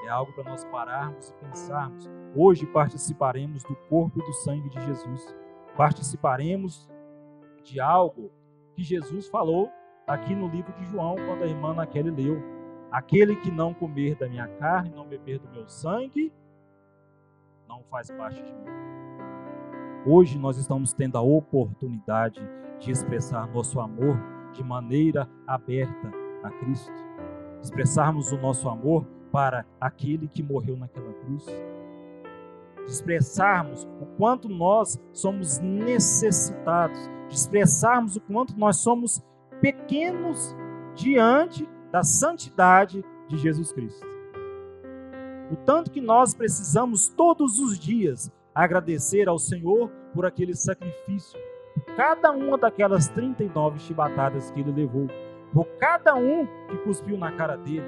É 0.04 0.08
algo 0.08 0.32
para 0.32 0.50
nós 0.50 0.64
pararmos 0.64 1.28
e 1.28 1.34
pensarmos. 1.34 2.10
Hoje 2.34 2.66
participaremos 2.66 3.62
do 3.62 3.76
corpo 3.88 4.18
e 4.18 4.24
do 4.24 4.32
sangue 4.32 4.68
de 4.68 4.80
Jesus. 4.84 5.34
Participaremos 5.76 6.88
de 7.62 7.80
algo 7.80 8.32
que 8.74 8.82
Jesus 8.82 9.28
falou 9.28 9.70
aqui 10.06 10.34
no 10.34 10.48
livro 10.48 10.72
de 10.72 10.84
João, 10.86 11.14
quando 11.14 11.44
a 11.44 11.46
irmã 11.46 11.72
Naquele 11.72 12.10
leu. 12.10 12.42
Aquele 12.92 13.34
que 13.36 13.50
não 13.50 13.72
comer 13.72 14.16
da 14.16 14.28
minha 14.28 14.46
carne, 14.46 14.92
não 14.94 15.08
beber 15.08 15.38
do 15.38 15.48
meu 15.48 15.66
sangue, 15.66 16.30
não 17.66 17.82
faz 17.84 18.10
parte 18.10 18.42
de 18.42 18.52
mim. 18.52 18.66
Hoje 20.04 20.38
nós 20.38 20.58
estamos 20.58 20.92
tendo 20.92 21.16
a 21.16 21.22
oportunidade 21.22 22.46
de 22.78 22.90
expressar 22.90 23.48
nosso 23.48 23.80
amor 23.80 24.20
de 24.52 24.62
maneira 24.62 25.26
aberta 25.46 26.12
a 26.42 26.50
Cristo. 26.50 26.92
Expressarmos 27.62 28.30
o 28.30 28.36
nosso 28.36 28.68
amor 28.68 29.06
para 29.30 29.64
aquele 29.80 30.28
que 30.28 30.42
morreu 30.42 30.76
naquela 30.76 31.14
cruz. 31.14 31.46
De 31.46 32.90
expressarmos 32.90 33.88
o 34.02 34.06
quanto 34.18 34.50
nós 34.50 35.00
somos 35.14 35.58
necessitados, 35.60 36.98
de 37.28 37.36
expressarmos 37.36 38.16
o 38.16 38.20
quanto 38.20 38.54
nós 38.58 38.76
somos 38.76 39.22
pequenos 39.62 40.54
diante 40.94 41.66
da 41.92 42.02
santidade 42.02 43.04
de 43.28 43.36
Jesus 43.36 43.70
Cristo. 43.70 44.06
O 45.50 45.56
tanto 45.56 45.90
que 45.90 46.00
nós 46.00 46.34
precisamos 46.34 47.08
todos 47.08 47.58
os 47.58 47.78
dias 47.78 48.32
agradecer 48.54 49.28
ao 49.28 49.38
Senhor 49.38 49.90
por 50.14 50.24
aquele 50.24 50.54
sacrifício, 50.54 51.38
por 51.74 51.94
cada 51.94 52.32
uma 52.32 52.56
daquelas 52.56 53.08
39 53.08 53.78
chibatadas 53.78 54.50
que 54.50 54.60
ele 54.60 54.72
levou, 54.72 55.06
por 55.52 55.66
cada 55.78 56.14
um 56.14 56.46
que 56.68 56.78
cuspiu 56.78 57.18
na 57.18 57.30
cara 57.32 57.56
dele, 57.56 57.84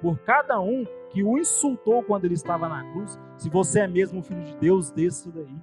por 0.00 0.18
cada 0.20 0.60
um 0.60 0.86
que 1.10 1.24
o 1.24 1.36
insultou 1.36 2.02
quando 2.04 2.26
ele 2.26 2.34
estava 2.34 2.68
na 2.68 2.84
cruz. 2.92 3.18
Se 3.36 3.50
você 3.50 3.80
é 3.80 3.88
mesmo 3.88 4.22
filho 4.22 4.44
de 4.44 4.56
Deus, 4.56 4.90
desça 4.92 5.30
daí. 5.32 5.58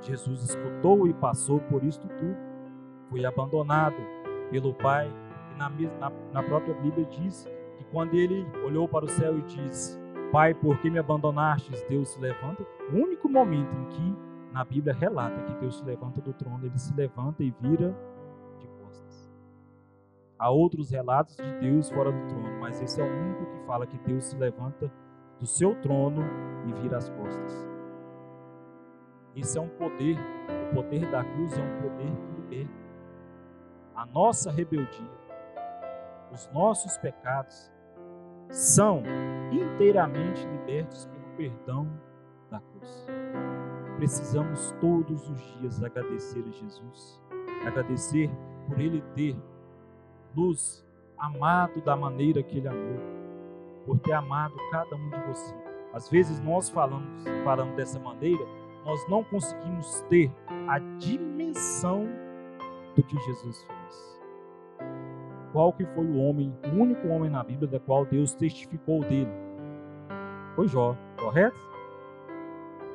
Jesus 0.00 0.42
escutou 0.44 1.08
e 1.08 1.14
passou 1.14 1.58
por 1.60 1.82
isto 1.82 2.06
tudo. 2.06 2.36
Foi 3.08 3.24
abandonado 3.24 3.96
pelo 4.50 4.74
Pai. 4.74 5.10
E 5.52 5.58
na, 5.58 6.10
na, 6.32 6.42
própria 6.42 6.74
Bíblia 6.74 7.04
diz 7.06 7.48
que 7.76 7.84
quando 7.84 8.14
ele 8.14 8.46
olhou 8.64 8.88
para 8.88 9.04
o 9.04 9.08
céu 9.08 9.38
e 9.38 9.42
disse: 9.42 10.00
Pai, 10.32 10.54
por 10.54 10.78
que 10.78 10.88
me 10.88 10.98
abandonastes? 10.98 11.82
Deus 11.88 12.08
se 12.08 12.20
levanta. 12.20 12.66
O 12.90 12.96
único 12.96 13.28
momento 13.28 13.74
em 13.74 13.84
que 13.86 14.16
na 14.52 14.64
Bíblia 14.64 14.94
relata 14.94 15.42
que 15.42 15.54
Deus 15.60 15.78
se 15.78 15.84
levanta 15.84 16.20
do 16.20 16.32
trono, 16.32 16.64
ele 16.64 16.78
se 16.78 16.94
levanta 16.94 17.42
e 17.42 17.50
vira 17.60 17.96
de 18.58 18.66
costas. 18.68 19.30
Há 20.38 20.50
outros 20.50 20.90
relatos 20.90 21.36
de 21.36 21.60
Deus 21.60 21.90
fora 21.90 22.12
do 22.12 22.28
trono, 22.28 22.60
mas 22.60 22.80
esse 22.80 23.00
é 23.00 23.04
o 23.04 23.06
único 23.06 23.46
que 23.46 23.66
fala 23.66 23.86
que 23.86 23.98
Deus 23.98 24.24
se 24.24 24.36
levanta 24.36 24.92
do 25.38 25.46
seu 25.46 25.74
trono 25.76 26.22
e 26.66 26.72
vira 26.82 26.98
as 26.98 27.08
costas. 27.08 27.68
Esse 29.34 29.56
é 29.56 29.60
um 29.60 29.68
poder, 29.68 30.18
o 30.70 30.74
poder 30.74 31.10
da 31.10 31.24
cruz 31.24 31.56
é 31.56 31.62
um 31.62 31.82
poder 31.82 32.16
que 32.16 32.40
liberta. 32.40 32.74
A 33.94 34.06
nossa 34.06 34.50
rebeldia, 34.50 35.10
os 36.32 36.50
nossos 36.52 36.96
pecados, 36.98 37.70
são 38.48 39.02
inteiramente 39.50 40.46
libertos 40.46 41.06
pelo 41.06 41.36
perdão 41.36 41.88
da 42.50 42.60
cruz. 42.60 43.06
Precisamos 43.96 44.74
todos 44.80 45.28
os 45.28 45.40
dias 45.58 45.82
agradecer 45.82 46.44
a 46.46 46.50
Jesus, 46.50 47.20
agradecer 47.66 48.30
por 48.66 48.80
Ele 48.80 49.02
ter 49.14 49.36
nos 50.34 50.84
amado 51.18 51.80
da 51.82 51.96
maneira 51.96 52.42
que 52.42 52.58
Ele 52.58 52.68
amou, 52.68 53.00
por 53.86 53.98
ter 53.98 54.12
amado 54.12 54.54
cada 54.70 54.96
um 54.96 55.10
de 55.10 55.20
vocês. 55.28 55.62
Às 55.92 56.08
vezes 56.08 56.40
nós 56.40 56.70
falamos, 56.70 57.24
falando 57.44 57.76
dessa 57.76 57.98
maneira, 57.98 58.44
nós 58.84 59.06
não 59.08 59.22
conseguimos 59.22 60.00
ter 60.08 60.32
a 60.66 60.78
dimensão 60.98 62.08
do 62.96 63.02
que 63.02 63.18
Jesus 63.18 63.62
fez. 63.64 63.81
Qual 65.52 65.72
que 65.72 65.84
foi 65.84 66.04
o 66.04 66.16
homem, 66.16 66.52
o 66.64 66.80
único 66.80 67.06
homem 67.08 67.30
na 67.30 67.44
Bíblia 67.44 67.68
da 67.68 67.78
qual 67.78 68.04
Deus 68.04 68.34
testificou 68.34 69.00
dele? 69.00 69.30
Foi 70.56 70.66
Jó, 70.66 70.96
correto? 71.18 71.56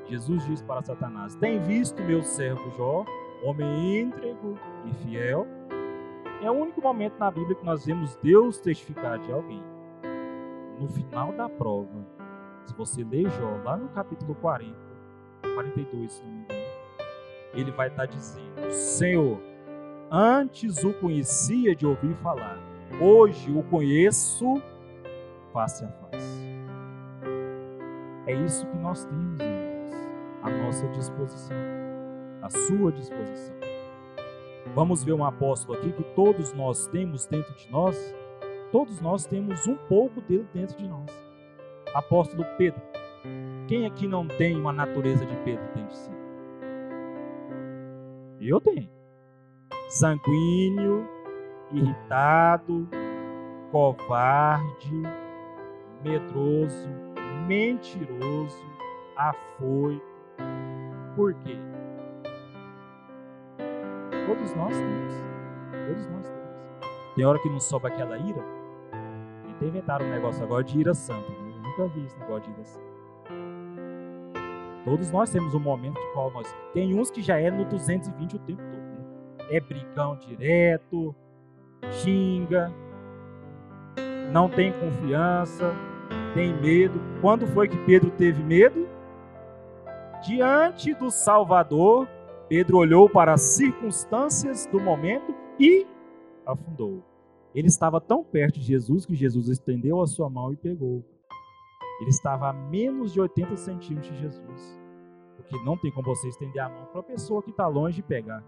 Jesus 0.06 0.46
disse 0.46 0.64
para 0.64 0.82
Satanás: 0.82 1.36
Tem 1.36 1.62
visto 1.62 2.02
meu 2.04 2.24
servo 2.24 2.70
Jó, 2.72 3.06
homem 3.44 4.02
íntegro 4.02 4.58
e 4.86 4.94
fiel? 5.04 5.48
É 6.42 6.50
o 6.50 6.54
único 6.54 6.82
momento 6.82 7.18
na 7.18 7.32
Bíblia 7.32 7.56
que 7.56 7.66
nós 7.66 7.86
vemos 7.86 8.16
Deus 8.18 8.60
testificar 8.60 9.20
de 9.20 9.32
alguém. 9.32 9.64
No 10.80 10.88
final 10.88 11.32
da 11.34 11.50
prova, 11.50 12.06
se 12.66 12.74
você 12.76 13.04
ler 13.04 13.30
Jó, 13.32 13.60
lá 13.64 13.78
no 13.78 13.90
capítulo 13.90 14.36
40, 14.36 14.76
42, 15.56 16.12
se 16.12 16.24
não 16.24 16.32
me 16.32 16.42
engano, 16.42 16.62
ele 17.54 17.72
vai 17.72 17.88
estar 17.88 18.06
dizendo: 18.06 18.72
Senhor, 18.72 19.40
antes 20.12 20.84
o 20.84 20.94
conhecia 20.94 21.76
de 21.76 21.86
ouvir 21.86 22.16
falar, 22.16 22.58
hoje 23.02 23.52
o 23.52 23.64
conheço 23.64 24.62
face 25.52 25.84
a 25.84 25.88
face. 25.90 26.48
É 28.26 28.34
isso 28.34 28.66
que 28.68 28.78
nós 28.78 29.06
temos, 29.06 29.40
irmãos, 29.40 29.92
à 30.44 30.50
nossa 30.50 30.88
disposição, 30.90 31.58
à 32.42 32.50
sua 32.50 32.92
disposição. 32.92 33.56
Vamos 34.76 35.04
ver 35.04 35.14
um 35.14 35.24
apóstolo 35.24 35.78
aqui 35.78 35.92
que 35.92 36.04
todos 36.14 36.54
nós 36.54 36.88
temos 36.88 37.26
dentro 37.26 37.54
de 37.56 37.72
nós. 37.72 38.16
Todos 38.72 39.00
nós 39.02 39.26
temos 39.26 39.66
um 39.66 39.76
pouco 39.76 40.22
dele 40.22 40.48
dentro 40.54 40.78
de 40.78 40.88
nós. 40.88 41.10
Apóstolo 41.94 42.46
Pedro. 42.58 42.82
Quem 43.68 43.86
aqui 43.86 44.08
não 44.08 44.28
tem 44.28 44.56
uma 44.56 44.72
natureza 44.72 45.26
de 45.26 45.36
Pedro 45.38 45.66
dentro 45.74 45.88
de 45.88 45.98
si? 45.98 46.12
Eu 48.40 48.62
tenho. 48.62 48.97
Sanguíneo, 49.88 51.08
irritado, 51.72 52.88
covarde, 53.72 55.02
medroso, 56.04 56.90
mentiroso, 57.48 58.66
afoito. 59.16 60.06
Por 61.16 61.34
quê? 61.36 61.58
Todos 64.28 64.54
nós 64.56 64.78
temos. 64.78 65.14
Todos 65.88 66.08
nós 66.08 66.28
temos. 66.28 67.16
Tem 67.16 67.26
hora 67.26 67.40
que 67.40 67.50
não 67.50 67.60
sobe 67.60 67.88
aquela 67.88 68.18
ira. 68.18 68.44
Tem 69.60 69.70
inventado 69.70 70.04
um 70.04 70.10
negócio 70.10 70.44
agora 70.44 70.64
de 70.64 70.78
ira 70.80 70.94
santa. 70.94 71.30
Né? 71.30 71.54
Eu 71.56 71.62
nunca 71.62 71.88
vi 71.88 72.06
esse 72.06 72.20
negócio 72.20 72.44
de 72.44 72.52
ira 72.52 72.64
santa. 72.66 72.88
Todos 74.86 75.12
nós 75.12 75.30
temos 75.32 75.54
um 75.56 75.60
momento 75.60 75.96
de 75.96 76.14
qual 76.14 76.32
nós. 76.32 76.54
Tem 76.74 76.98
uns 76.98 77.10
que 77.10 77.22
já 77.22 77.40
é 77.40 77.50
no 77.50 77.66
220 77.66 78.36
o 78.36 78.40
tempo? 78.40 78.62
É 79.50 79.60
brigão 79.60 80.18
direto, 80.18 81.16
xinga, 81.92 82.72
não 84.32 84.50
tem 84.50 84.74
confiança, 84.74 85.74
tem 86.34 86.54
medo. 86.54 87.00
Quando 87.22 87.48
foi 87.48 87.68
que 87.68 87.78
Pedro 87.86 88.12
teve 88.12 88.44
medo? 88.44 88.88
Diante 90.26 90.94
do 90.94 91.10
Salvador, 91.10 92.08
Pedro 92.50 92.78
olhou 92.78 93.10
para 93.10 93.34
as 93.34 93.42
circunstâncias 93.42 94.66
do 94.68 94.80
momento 94.80 95.34
e 95.60 95.86
afundou. 96.46 97.04
Ele 97.54 97.68
estava 97.68 98.00
tão 98.00 98.24
perto 98.24 98.60
de 98.60 98.66
Jesus 98.66 99.06
que 99.06 99.16
Jesus 99.16 99.48
estendeu 99.48 100.02
a 100.02 100.08
sua 100.08 100.30
mão 100.30 100.52
e 100.54 100.56
pegou. 100.56 101.04
Ele 102.00 102.10
estava 102.10 102.50
a 102.50 102.54
menos 102.54 103.12
de 103.12 103.20
80 103.20 103.58
centímetros 103.58 104.14
de 104.14 104.22
Jesus. 104.22 104.80
Porque 105.36 105.58
não 105.64 105.78
tem 105.78 105.92
como 105.92 106.06
você 106.06 106.28
estender 106.28 106.62
a 106.62 106.70
mão 106.70 106.86
para 106.92 107.00
a 107.00 107.04
pessoa 107.04 107.42
que 107.42 107.50
está 107.50 107.68
longe 107.68 107.98
de 107.98 108.04
pegar. 108.04 108.44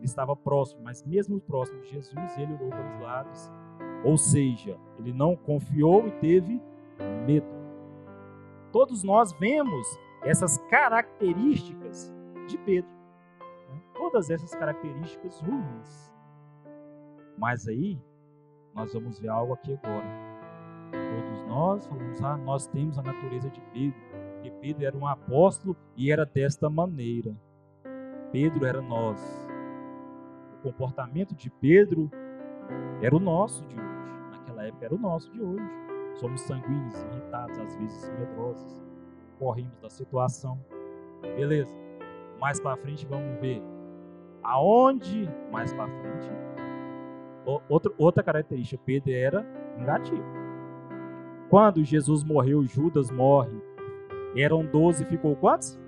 Ele 0.00 0.06
estava 0.06 0.34
próximo, 0.34 0.82
mas 0.82 1.04
mesmo 1.04 1.40
próximo 1.40 1.80
de 1.82 1.90
Jesus, 1.90 2.38
ele 2.38 2.54
olhou 2.54 2.70
para 2.70 2.88
os 2.88 3.00
lados. 3.00 3.52
Ou 4.04 4.16
seja, 4.16 4.76
ele 4.98 5.12
não 5.12 5.36
confiou 5.36 6.06
e 6.06 6.10
teve 6.12 6.60
medo. 7.26 7.46
Todos 8.72 9.04
nós 9.04 9.32
vemos 9.32 9.86
essas 10.22 10.58
características 10.68 12.12
de 12.48 12.56
Pedro 12.58 13.00
todas 14.00 14.30
essas 14.30 14.54
características 14.54 15.40
ruins. 15.40 16.12
Mas 17.36 17.68
aí, 17.68 17.98
nós 18.74 18.92
vamos 18.94 19.18
ver 19.20 19.28
algo 19.28 19.52
aqui 19.52 19.74
agora. 19.74 20.06
Todos 20.90 21.46
nós 21.46 21.86
falamos, 21.86 22.22
ah, 22.22 22.36
nós 22.38 22.66
temos 22.66 22.98
a 22.98 23.02
natureza 23.02 23.50
de 23.50 23.60
Pedro, 23.72 24.00
porque 24.34 24.50
Pedro 24.60 24.84
era 24.84 24.96
um 24.96 25.06
apóstolo 25.06 25.76
e 25.96 26.10
era 26.10 26.24
desta 26.24 26.68
maneira. 26.70 27.34
Pedro 28.32 28.66
era 28.66 28.80
nós. 28.80 29.49
Comportamento 30.60 31.34
de 31.34 31.50
Pedro 31.50 32.10
era 33.02 33.14
o 33.14 33.20
nosso 33.20 33.64
de 33.66 33.76
hoje. 33.76 34.30
Naquela 34.30 34.66
época 34.66 34.84
era 34.84 34.94
o 34.94 34.98
nosso 34.98 35.30
de 35.30 35.40
hoje. 35.42 35.64
Somos 36.14 36.40
sanguíneos, 36.42 37.02
irritados, 37.12 37.58
às 37.58 37.76
vezes 37.76 38.08
medrosos. 38.18 38.82
Corremos 39.38 39.78
da 39.80 39.90
situação. 39.90 40.58
Beleza. 41.22 41.74
Mais 42.38 42.60
para 42.60 42.76
frente 42.76 43.06
vamos 43.06 43.40
ver 43.40 43.62
Aonde, 44.42 45.28
mais 45.52 45.72
para 45.72 45.86
frente, 45.86 46.30
outra, 47.68 47.92
outra 47.98 48.22
característica, 48.22 48.82
Pedro 48.84 49.12
era 49.12 49.42
negativo. 49.76 50.24
Quando 51.48 51.84
Jesus 51.84 52.24
morreu, 52.24 52.64
Judas 52.64 53.10
morre, 53.10 53.60
eram 54.36 54.64
12, 54.64 55.04
ficou 55.04 55.36
quantos? 55.36 55.78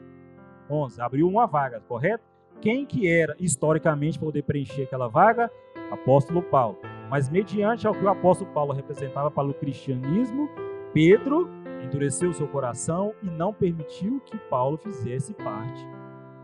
11. 0.68 1.00
Abriu 1.00 1.28
uma 1.28 1.46
vaga, 1.46 1.80
correto? 1.80 2.24
Quem 2.62 2.86
que 2.86 3.08
era 3.08 3.34
historicamente 3.40 4.20
poder 4.20 4.42
preencher 4.44 4.84
aquela 4.84 5.08
vaga? 5.08 5.50
Apóstolo 5.90 6.40
Paulo. 6.40 6.78
Mas 7.10 7.28
mediante 7.28 7.86
ao 7.86 7.92
que 7.92 8.04
o 8.04 8.08
apóstolo 8.08 8.50
Paulo 8.52 8.72
representava 8.72 9.30
para 9.32 9.48
o 9.48 9.52
cristianismo, 9.52 10.48
Pedro 10.94 11.50
endureceu 11.84 12.32
seu 12.32 12.46
coração 12.46 13.12
e 13.20 13.26
não 13.26 13.52
permitiu 13.52 14.20
que 14.24 14.38
Paulo 14.38 14.76
fizesse 14.76 15.34
parte 15.34 15.84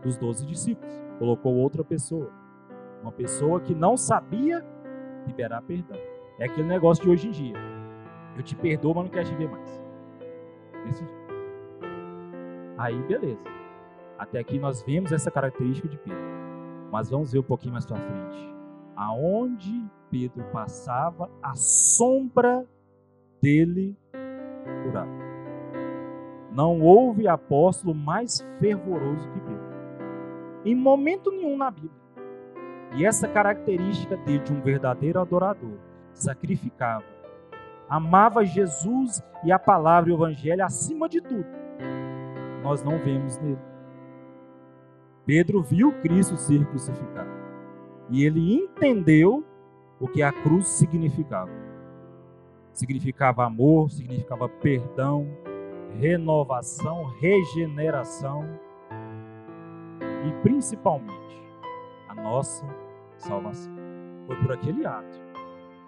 dos 0.03 0.17
doze 0.17 0.45
discípulos 0.45 0.93
colocou 1.17 1.55
outra 1.55 1.83
pessoa. 1.83 2.31
Uma 3.01 3.11
pessoa 3.11 3.61
que 3.61 3.73
não 3.73 3.95
sabia 3.95 4.65
liberar 5.25 5.61
perdão. 5.61 5.97
É 6.37 6.45
aquele 6.45 6.67
negócio 6.67 7.03
de 7.03 7.09
hoje 7.09 7.27
em 7.27 7.31
dia. 7.31 7.55
Eu 8.35 8.43
te 8.43 8.55
perdoo, 8.55 8.93
mas 8.93 9.05
não 9.05 9.11
quero 9.11 9.25
te 9.25 9.35
ver 9.35 9.49
mais. 9.49 9.81
Aí, 12.77 13.01
beleza. 13.03 13.58
Até 14.19 14.37
aqui 14.39 14.59
nós 14.59 14.83
vemos 14.83 15.13
essa 15.13 15.31
característica 15.31 15.87
de 15.87 15.97
Pedro. 15.97 16.19
Mas 16.91 17.09
vamos 17.09 17.31
ver 17.31 17.39
um 17.39 17.43
pouquinho 17.43 17.71
mais 17.71 17.85
para 17.85 17.95
frente. 17.95 18.53
Aonde 18.93 19.89
Pedro 20.11 20.43
passava, 20.51 21.29
a 21.41 21.55
sombra 21.55 22.67
dele 23.41 23.95
curava. 24.83 25.09
Não 26.51 26.81
houve 26.81 27.29
apóstolo 27.29 27.95
mais 27.95 28.45
fervoroso 28.59 29.29
que 29.29 29.39
Pedro. 29.39 29.69
Em 30.65 30.75
momento 30.75 31.31
nenhum 31.31 31.55
na 31.55 31.71
Bíblia. 31.71 31.91
E 32.97 33.05
essa 33.05 33.25
característica 33.25 34.17
dele 34.17 34.39
de 34.39 34.51
um 34.51 34.59
verdadeiro 34.59 35.21
adorador, 35.21 35.77
sacrificava, 36.11 37.05
amava 37.87 38.43
Jesus 38.43 39.23
e 39.45 39.51
a 39.51 39.59
palavra 39.59 40.09
e 40.09 40.13
o 40.13 40.17
evangelho 40.17 40.65
acima 40.65 41.07
de 41.07 41.21
tudo. 41.21 41.45
Nós 42.63 42.83
não 42.83 42.97
vemos 42.97 43.37
nele. 43.37 43.68
Pedro 45.29 45.61
viu 45.61 45.91
Cristo 46.01 46.35
ser 46.37 46.65
crucificado. 46.65 47.29
E 48.09 48.25
ele 48.25 48.55
entendeu 48.55 49.45
o 49.99 50.07
que 50.07 50.23
a 50.23 50.31
cruz 50.31 50.67
significava. 50.67 51.51
Significava 52.73 53.45
amor, 53.45 53.91
significava 53.91 54.49
perdão, 54.49 55.27
renovação, 55.99 57.13
regeneração 57.19 58.43
e 60.27 60.41
principalmente 60.41 61.43
a 62.07 62.15
nossa 62.15 62.65
salvação. 63.15 63.71
Foi 64.25 64.35
por 64.37 64.51
aquele 64.53 64.83
ato. 64.83 65.19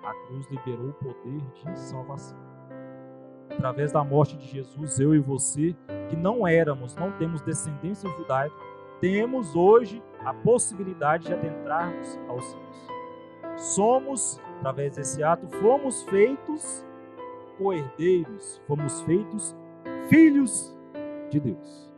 A 0.04 0.13
cruz 0.27 0.45
liberou 0.51 0.89
o 0.89 0.93
poder 0.93 1.41
de 1.56 1.80
salvação. 1.80 2.38
Através 3.49 3.91
da 3.91 4.04
morte 4.04 4.38
de 4.38 4.45
Jesus, 4.45 4.99
eu 4.99 5.15
e 5.15 5.19
você, 5.19 5.75
que 6.10 6.15
não 6.15 6.47
éramos, 6.47 6.95
não 6.95 7.12
temos 7.13 7.41
descendência 7.41 8.08
judaica, 8.08 8.56
temos 9.01 9.55
hoje 9.55 10.01
a 10.23 10.31
possibilidade 10.33 11.25
de 11.25 11.33
adentrarmos 11.33 12.19
aos 12.29 12.45
céus. 12.45 12.87
Somos, 13.57 14.39
através 14.59 14.95
desse 14.95 15.23
ato, 15.23 15.47
fomos 15.57 16.03
feitos 16.03 16.85
co-herdeiros, 17.57 18.61
fomos 18.67 19.01
feitos 19.01 19.57
filhos 20.07 20.77
de 21.29 21.39
Deus. 21.39 21.91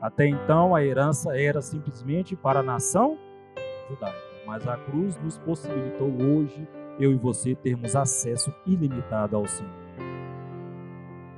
Até 0.00 0.26
então, 0.26 0.74
a 0.74 0.84
herança 0.84 1.38
era 1.38 1.62
simplesmente 1.62 2.36
para 2.36 2.60
a 2.60 2.62
nação 2.62 3.16
judaica, 3.88 4.16
mas 4.46 4.66
a 4.66 4.76
cruz 4.76 5.16
nos 5.22 5.38
possibilitou 5.38 6.08
hoje, 6.08 6.68
eu 6.98 7.12
e 7.12 7.16
você, 7.16 7.54
termos 7.54 7.94
acesso 7.94 8.52
ilimitado 8.66 9.36
ao 9.36 9.46
Senhor. 9.46 9.72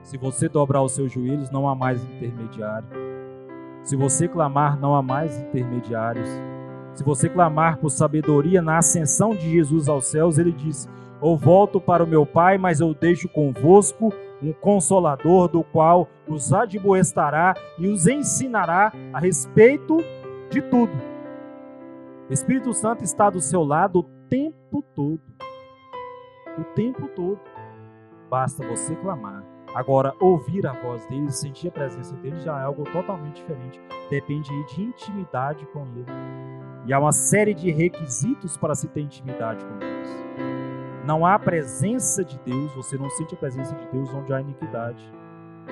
Se 0.03 0.17
você 0.17 0.49
dobrar 0.49 0.83
os 0.83 0.93
seus 0.93 1.13
joelhos, 1.13 1.51
não 1.51 1.69
há 1.69 1.75
mais 1.75 2.03
intermediário. 2.03 3.08
Se 3.89 3.97
você 3.97 4.29
clamar, 4.29 4.79
não 4.79 4.95
há 4.95 5.01
mais 5.01 5.41
intermediários. 5.41 6.29
Se 6.93 7.03
você 7.03 7.27
clamar 7.27 7.79
por 7.79 7.89
sabedoria 7.89 8.61
na 8.61 8.77
ascensão 8.77 9.31
de 9.31 9.51
Jesus 9.51 9.89
aos 9.89 10.05
céus, 10.05 10.37
ele 10.37 10.53
diz: 10.53 10.87
Eu 11.23 11.35
volto 11.39 11.81
para 11.81 12.05
o 12.05 12.07
meu 12.07 12.27
Pai, 12.27 12.59
mas 12.59 12.81
eu 12.81 12.93
deixo 12.93 13.31
convosco 13.31 14.13
um 14.43 14.53
consolador, 14.53 15.49
do 15.49 15.65
qual 15.65 16.07
os 16.29 16.53
admoestará 16.53 17.55
e 17.79 17.89
os 17.89 18.07
ensinará 18.07 18.93
a 19.11 19.19
respeito 19.19 19.97
de 20.51 20.61
tudo. 20.61 20.93
O 22.29 22.33
Espírito 22.35 22.75
Santo 22.75 23.03
está 23.03 23.31
do 23.31 23.41
seu 23.41 23.65
lado 23.65 24.01
o 24.01 24.03
tempo 24.29 24.85
todo. 24.95 25.23
O 26.59 26.65
tempo 26.75 27.09
todo. 27.17 27.41
Basta 28.29 28.63
você 28.69 28.95
clamar. 28.97 29.43
Agora, 29.79 30.13
ouvir 30.19 30.67
a 30.67 30.73
voz 30.73 31.07
dele, 31.07 31.31
sentir 31.31 31.69
a 31.69 31.71
presença 31.71 32.13
dele 32.17 32.41
já 32.41 32.59
é 32.59 32.65
algo 32.65 32.83
totalmente 32.83 33.37
diferente. 33.37 33.81
Depende 34.11 34.51
de 34.75 34.83
intimidade 34.83 35.65
com 35.67 35.83
ele. 35.83 36.05
E 36.85 36.93
há 36.93 36.99
uma 36.99 37.13
série 37.13 37.55
de 37.55 37.71
requisitos 37.71 38.57
para 38.57 38.75
se 38.75 38.89
ter 38.89 39.03
intimidade 39.03 39.65
com 39.65 39.79
Deus. 39.79 40.09
Não 41.05 41.25
há 41.25 41.39
presença 41.39 42.25
de 42.25 42.37
Deus, 42.41 42.75
você 42.75 42.99
não 42.99 43.09
sente 43.11 43.37
a 43.37 43.39
presença 43.39 43.73
de 43.77 43.87
Deus 43.93 44.13
onde 44.13 44.35
há 44.35 44.41
iniquidade, 44.41 45.13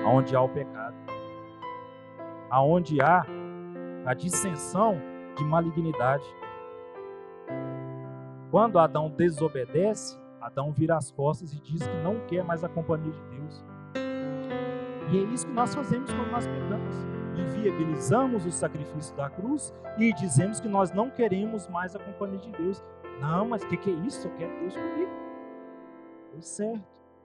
onde 0.05 0.33
há 0.33 0.41
o 0.41 0.47
pecado, 0.47 0.95
aonde 2.49 3.01
há 3.01 3.25
a 4.05 4.13
dissensão 4.13 5.01
de 5.35 5.43
malignidade. 5.43 6.23
Quando 8.49 8.79
Adão 8.79 9.09
desobedece, 9.09 10.17
Adão 10.39 10.71
vira 10.71 10.95
as 10.95 11.11
costas 11.11 11.51
e 11.51 11.59
diz 11.59 11.85
que 11.85 11.97
não 11.97 12.21
quer 12.25 12.41
mais 12.41 12.63
a 12.63 12.69
companhia 12.69 13.11
de 13.11 13.21
Deus. 13.31 13.36
E 15.09 15.19
é 15.19 15.21
isso 15.33 15.45
que 15.45 15.53
nós 15.53 15.73
fazemos 15.73 16.11
quando 16.13 16.31
nós 16.31 16.45
pecamos. 16.45 16.95
Inviabilizamos 17.37 18.45
o 18.45 18.51
sacrifício 18.51 19.15
da 19.15 19.29
cruz 19.29 19.73
e 19.97 20.11
dizemos 20.13 20.59
que 20.59 20.67
nós 20.67 20.91
não 20.91 21.09
queremos 21.09 21.67
mais 21.67 21.95
a 21.95 21.99
companhia 21.99 22.39
de 22.39 22.51
Deus. 22.51 22.83
Não, 23.21 23.47
mas 23.47 23.63
o 23.63 23.67
que, 23.67 23.77
que, 23.77 23.89
é 23.89 23.93
isso? 23.93 24.27
Eu 24.27 24.35
quero 24.35 24.59
Deus 24.59 24.75
comigo. 24.75 25.11
Pois 26.31 26.47
certo. 26.47 26.83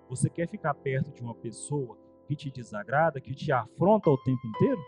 Você 0.08 0.30
quer 0.30 0.46
ficar 0.46 0.74
perto 0.74 1.10
de 1.10 1.22
uma 1.22 1.34
pessoa 1.34 1.96
que 2.26 2.36
te 2.36 2.50
desagrada, 2.50 3.20
que 3.20 3.34
te 3.34 3.50
afronta 3.50 4.10
o 4.10 4.18
tempo 4.18 4.46
inteiro? 4.46 4.80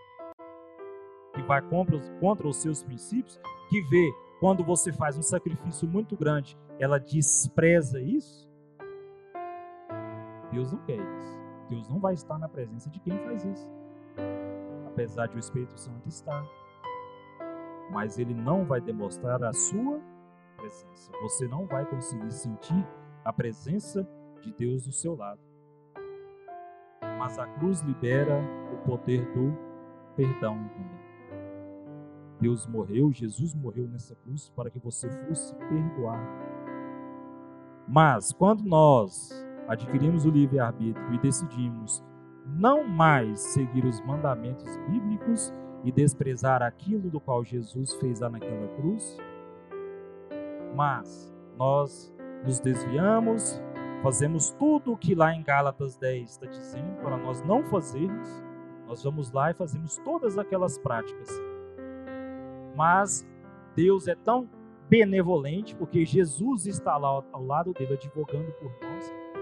Que 1.34 1.42
vai 1.42 1.62
contra, 1.62 1.98
contra 2.20 2.46
os 2.46 2.56
seus 2.56 2.82
princípios? 2.82 3.40
Que 3.70 3.80
vê 3.82 4.12
quando 4.38 4.62
você 4.62 4.92
faz 4.92 5.16
um 5.16 5.22
sacrifício 5.22 5.88
muito 5.88 6.16
grande, 6.16 6.56
ela 6.78 6.98
despreza 6.98 8.00
isso? 8.00 8.48
Deus 10.52 10.72
não 10.72 10.78
quer 10.84 10.98
isso. 10.98 11.43
Deus 11.68 11.88
não 11.88 11.98
vai 11.98 12.14
estar 12.14 12.38
na 12.38 12.48
presença 12.48 12.90
de 12.90 13.00
quem 13.00 13.18
faz 13.18 13.44
isso. 13.44 13.70
Apesar 14.86 15.26
de 15.26 15.36
o 15.36 15.38
Espírito 15.38 15.78
Santo 15.78 16.08
estar. 16.08 16.44
Mas 17.90 18.18
ele 18.18 18.34
não 18.34 18.64
vai 18.64 18.80
demonstrar 18.80 19.42
a 19.42 19.52
sua 19.52 20.00
presença. 20.56 21.12
Você 21.22 21.46
não 21.48 21.66
vai 21.66 21.84
conseguir 21.86 22.30
sentir 22.32 22.86
a 23.24 23.32
presença 23.32 24.08
de 24.40 24.52
Deus 24.52 24.84
do 24.84 24.92
seu 24.92 25.16
lado. 25.16 25.40
Mas 27.18 27.38
a 27.38 27.46
cruz 27.46 27.80
libera 27.80 28.40
o 28.72 28.76
poder 28.86 29.24
do 29.32 29.56
perdão 30.16 30.56
também. 30.68 31.04
Deus 32.40 32.66
morreu, 32.66 33.12
Jesus 33.12 33.54
morreu 33.54 33.88
nessa 33.88 34.14
cruz 34.16 34.50
para 34.50 34.70
que 34.70 34.78
você 34.78 35.08
fosse 35.26 35.54
perdoado. 35.54 36.28
Mas 37.86 38.32
quando 38.32 38.64
nós 38.64 39.30
adquirimos 39.68 40.24
o 40.24 40.30
livre-arbítrio 40.30 41.14
e 41.14 41.18
decidimos 41.18 42.04
não 42.46 42.84
mais 42.84 43.40
seguir 43.40 43.84
os 43.84 44.00
mandamentos 44.02 44.76
bíblicos 44.88 45.52
e 45.82 45.92
desprezar 45.92 46.62
aquilo 46.62 47.10
do 47.10 47.20
qual 47.20 47.44
Jesus 47.44 47.94
fez 47.94 48.20
lá 48.20 48.28
naquela 48.28 48.68
cruz, 48.76 49.18
mas 50.74 51.32
nós 51.56 52.14
nos 52.44 52.60
desviamos, 52.60 53.60
fazemos 54.02 54.50
tudo 54.50 54.92
o 54.92 54.96
que 54.96 55.14
lá 55.14 55.34
em 55.34 55.42
Gálatas 55.42 55.96
10 55.96 56.30
está 56.30 56.46
dizendo 56.46 57.00
para 57.00 57.16
nós 57.16 57.42
não 57.42 57.64
fazermos, 57.64 58.44
nós 58.86 59.02
vamos 59.02 59.30
lá 59.32 59.50
e 59.50 59.54
fazemos 59.54 59.96
todas 59.98 60.38
aquelas 60.38 60.78
práticas. 60.78 61.28
Mas 62.76 63.26
Deus 63.74 64.08
é 64.08 64.14
tão 64.14 64.48
benevolente, 64.88 65.74
porque 65.74 66.04
Jesus 66.04 66.66
está 66.66 66.96
lá 66.96 67.22
ao 67.32 67.44
lado 67.44 67.72
dele, 67.72 67.94
advogando 67.94 68.52
por 68.52 68.70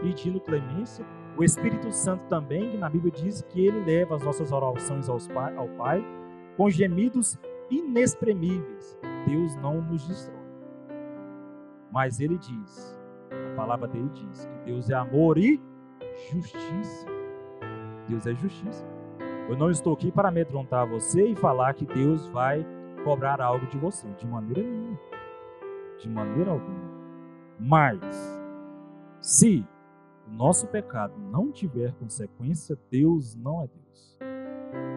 pedindo 0.03 0.41
clemência. 0.41 1.07
O 1.37 1.43
Espírito 1.43 1.91
Santo 1.91 2.25
também, 2.27 2.73
que 2.73 2.77
na 2.77 2.91
Bíblia 2.91 3.13
diz 3.13 3.41
que 3.43 3.67
ele 3.67 3.85
leva 3.85 4.17
as 4.17 4.23
nossas 4.23 4.53
orações 4.53 5.09
ao 5.09 5.69
Pai 5.79 6.05
com 6.57 6.69
gemidos 6.69 7.39
inexprimíveis. 7.71 8.99
Deus 9.27 9.57
não 9.57 9.81
nos 9.81 10.07
destrói. 10.07 10.43
Mas 11.91 12.21
ele 12.21 12.37
diz, 12.37 12.99
a 13.31 13.57
palavra 13.57 13.89
dele 13.89 14.11
diz 14.13 14.45
que 14.47 14.65
Deus 14.67 14.91
é 14.91 14.95
amor 14.95 15.39
e 15.39 15.61
justiça. 16.31 17.07
Deus 18.09 18.27
é 18.27 18.35
justiça. 18.35 18.87
Eu 19.49 19.57
não 19.57 19.71
estou 19.71 19.95
aqui 19.95 20.11
para 20.11 20.29
amedrontar 20.29 20.87
você 20.87 21.29
e 21.29 21.37
falar 21.37 21.75
que 21.75 21.87
Deus 21.87 22.27
vai 22.29 22.67
cobrar 23.05 23.41
algo 23.41 23.67
de 23.67 23.79
você, 23.79 24.09
de 24.19 24.27
maneira 24.27 24.63
nenhuma. 24.63 24.99
De 25.99 26.09
maneira 26.09 26.51
alguma. 26.51 26.93
Mas, 27.59 28.01
se 29.21 29.67
nosso 30.33 30.67
pecado 30.67 31.15
não 31.31 31.53
tiver 31.53 31.93
consequência, 31.95 32.77
Deus 32.91 33.35
não 33.35 33.63
é 33.63 33.67
Deus. 33.67 34.19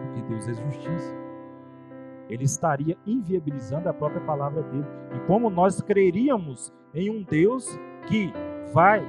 Porque 0.04 0.22
Deus 0.28 0.48
é 0.48 0.54
justiça. 0.54 1.14
Ele 2.28 2.44
estaria 2.44 2.96
inviabilizando 3.06 3.88
a 3.88 3.94
própria 3.94 4.20
palavra 4.22 4.62
dele. 4.62 4.86
E 5.14 5.26
como 5.26 5.48
nós 5.48 5.80
creríamos 5.80 6.72
em 6.92 7.10
um 7.10 7.22
Deus 7.22 7.78
que 8.08 8.32
vai 8.72 9.02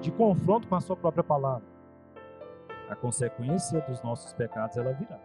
de 0.00 0.10
confronto 0.10 0.66
com 0.66 0.74
a 0.74 0.80
sua 0.80 0.96
própria 0.96 1.22
palavra, 1.22 1.66
a 2.88 2.96
consequência 2.96 3.80
dos 3.82 4.02
nossos 4.02 4.32
pecados 4.32 4.76
ela 4.76 4.92
virá. 4.92 5.18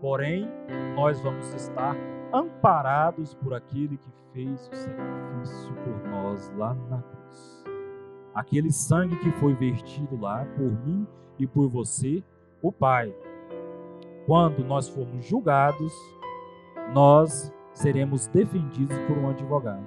Porém, 0.00 0.48
nós 0.94 1.20
vamos 1.20 1.52
estar 1.54 1.96
amparados 2.32 3.34
por 3.34 3.54
aquele 3.54 3.96
que 3.96 4.10
fez 4.32 4.68
o 4.68 4.74
sacrifício 4.74 5.74
por 5.76 6.10
nós 6.10 6.50
lá 6.56 6.74
na 6.74 7.00
cruz. 7.00 7.53
Aquele 8.34 8.72
sangue 8.72 9.16
que 9.16 9.30
foi 9.32 9.54
vertido 9.54 10.18
lá 10.20 10.44
por 10.56 10.70
mim 10.84 11.06
e 11.38 11.46
por 11.46 11.68
você, 11.68 12.22
o 12.60 12.72
Pai. 12.72 13.14
Quando 14.26 14.64
nós 14.64 14.88
formos 14.88 15.24
julgados, 15.24 15.92
nós 16.92 17.52
seremos 17.72 18.26
defendidos 18.28 18.96
por 19.06 19.18
um 19.18 19.30
advogado. 19.30 19.84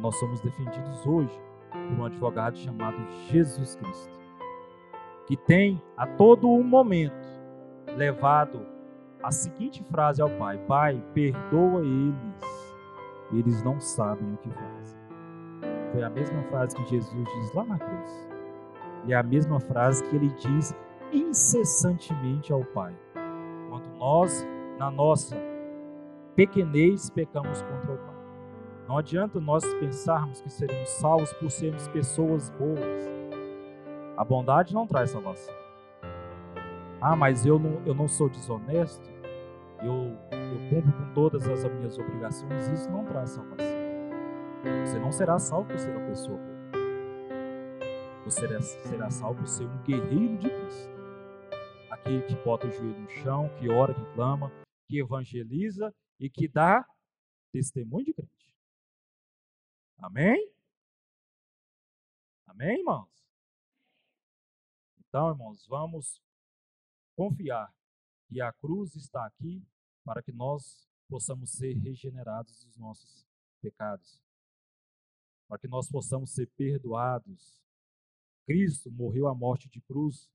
Nós 0.00 0.16
somos 0.18 0.40
defendidos 0.40 1.06
hoje 1.06 1.38
por 1.70 2.00
um 2.00 2.04
advogado 2.04 2.56
chamado 2.56 2.96
Jesus 3.28 3.76
Cristo, 3.76 4.20
que 5.26 5.36
tem 5.36 5.80
a 5.96 6.06
todo 6.06 6.48
um 6.48 6.62
momento 6.62 7.28
levado 7.96 8.66
a 9.22 9.30
seguinte 9.30 9.82
frase 9.84 10.20
ao 10.20 10.30
Pai: 10.30 10.58
Pai, 10.66 11.02
perdoa 11.12 11.82
eles, 11.82 12.74
eles 13.32 13.62
não 13.62 13.80
sabem 13.80 14.34
o 14.34 14.36
que 14.38 14.50
fazem. 14.50 14.93
Foi 15.94 16.02
a 16.02 16.10
mesma 16.10 16.42
frase 16.44 16.74
que 16.74 16.84
Jesus 16.86 17.24
diz 17.24 17.54
lá 17.54 17.64
na 17.64 17.78
cruz. 17.78 18.28
E 19.06 19.12
é 19.12 19.16
a 19.16 19.22
mesma 19.22 19.60
frase 19.60 20.02
que 20.04 20.16
ele 20.16 20.28
diz 20.30 20.74
incessantemente 21.12 22.52
ao 22.52 22.64
Pai. 22.64 22.92
Quando 23.68 23.86
nós, 23.96 24.44
na 24.76 24.90
nossa 24.90 25.36
pequenez, 26.34 27.10
pecamos 27.10 27.62
contra 27.62 27.92
o 27.92 27.98
Pai. 27.98 28.14
Não 28.88 28.98
adianta 28.98 29.38
nós 29.40 29.64
pensarmos 29.74 30.40
que 30.40 30.50
seremos 30.50 30.88
salvos 30.90 31.32
por 31.34 31.48
sermos 31.48 31.86
pessoas 31.86 32.50
boas. 32.50 33.08
A 34.16 34.24
bondade 34.24 34.74
não 34.74 34.88
traz 34.88 35.10
salvação. 35.10 35.54
Ah, 37.00 37.14
mas 37.14 37.46
eu 37.46 37.56
não, 37.56 37.80
eu 37.86 37.94
não 37.94 38.08
sou 38.08 38.28
desonesto 38.28 39.14
eu, 39.84 40.16
eu 40.30 40.70
cumpro 40.70 40.92
com 40.92 41.12
todas 41.12 41.46
as 41.46 41.64
minhas 41.64 41.98
obrigações, 41.98 42.68
isso 42.68 42.90
não 42.90 43.04
traz 43.04 43.30
salvação. 43.30 43.83
Você 44.64 44.98
não 44.98 45.12
será 45.12 45.38
salvo 45.38 45.68
por 45.68 45.78
ser 45.78 45.94
uma 45.94 46.06
pessoa 46.08 46.38
boa. 46.38 46.54
Você 48.24 48.62
será, 48.88 49.10
salvo 49.10 49.40
por 49.40 49.46
ser 49.46 49.66
um 49.66 49.82
guerreiro 49.82 50.38
de 50.38 50.48
Cristo. 50.48 50.94
Aquele 51.90 52.22
que 52.22 52.34
bota 52.42 52.66
o 52.66 52.70
joelho 52.70 52.98
no 52.98 53.10
chão, 53.10 53.50
que 53.58 53.68
ora, 53.68 53.92
que 53.92 54.14
clama, 54.14 54.50
que 54.88 54.98
evangeliza 54.98 55.94
e 56.18 56.30
que 56.30 56.48
dá 56.48 56.82
testemunho 57.52 58.06
de 58.06 58.14
crente. 58.14 58.56
Amém? 59.98 60.50
Amém, 62.46 62.78
irmãos? 62.78 63.10
Então, 64.98 65.28
irmãos, 65.28 65.66
vamos 65.68 66.22
confiar 67.14 67.70
que 68.28 68.40
a 68.40 68.50
cruz 68.54 68.96
está 68.96 69.26
aqui 69.26 69.62
para 70.02 70.22
que 70.22 70.32
nós 70.32 70.88
possamos 71.08 71.50
ser 71.50 71.74
regenerados 71.74 72.64
dos 72.64 72.76
nossos 72.78 73.26
pecados, 73.60 74.23
para 75.54 75.60
que 75.60 75.68
nós 75.68 75.88
possamos 75.88 76.32
ser 76.32 76.50
perdoados. 76.56 77.62
Cristo 78.44 78.90
morreu 78.90 79.28
a 79.28 79.34
morte 79.36 79.68
de 79.68 79.80
cruz. 79.80 80.28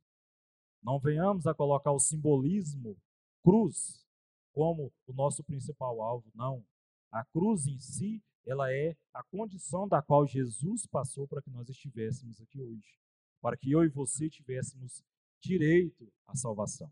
Não 0.82 0.98
venhamos 0.98 1.46
a 1.46 1.54
colocar 1.54 1.92
o 1.92 2.00
simbolismo 2.00 2.98
cruz 3.44 4.08
como 4.54 4.94
o 5.06 5.12
nosso 5.12 5.44
principal 5.44 6.02
alvo, 6.02 6.32
não. 6.34 6.66
A 7.12 7.26
cruz 7.26 7.68
em 7.68 7.78
si, 7.80 8.24
ela 8.46 8.72
é 8.72 8.96
a 9.14 9.22
condição 9.24 9.90
da 9.90 10.02
qual 10.02 10.26
Jesus 10.26 10.86
passou 10.86 11.28
para 11.28 11.42
que 11.42 11.50
nós 11.50 11.68
estivéssemos 11.68 12.40
aqui 12.40 12.62
hoje, 12.62 12.98
para 13.42 13.58
que 13.58 13.74
eu 13.74 13.84
e 13.84 13.90
você 13.90 14.30
tivéssemos 14.30 15.04
direito 15.42 16.10
à 16.28 16.34
salvação. 16.34 16.90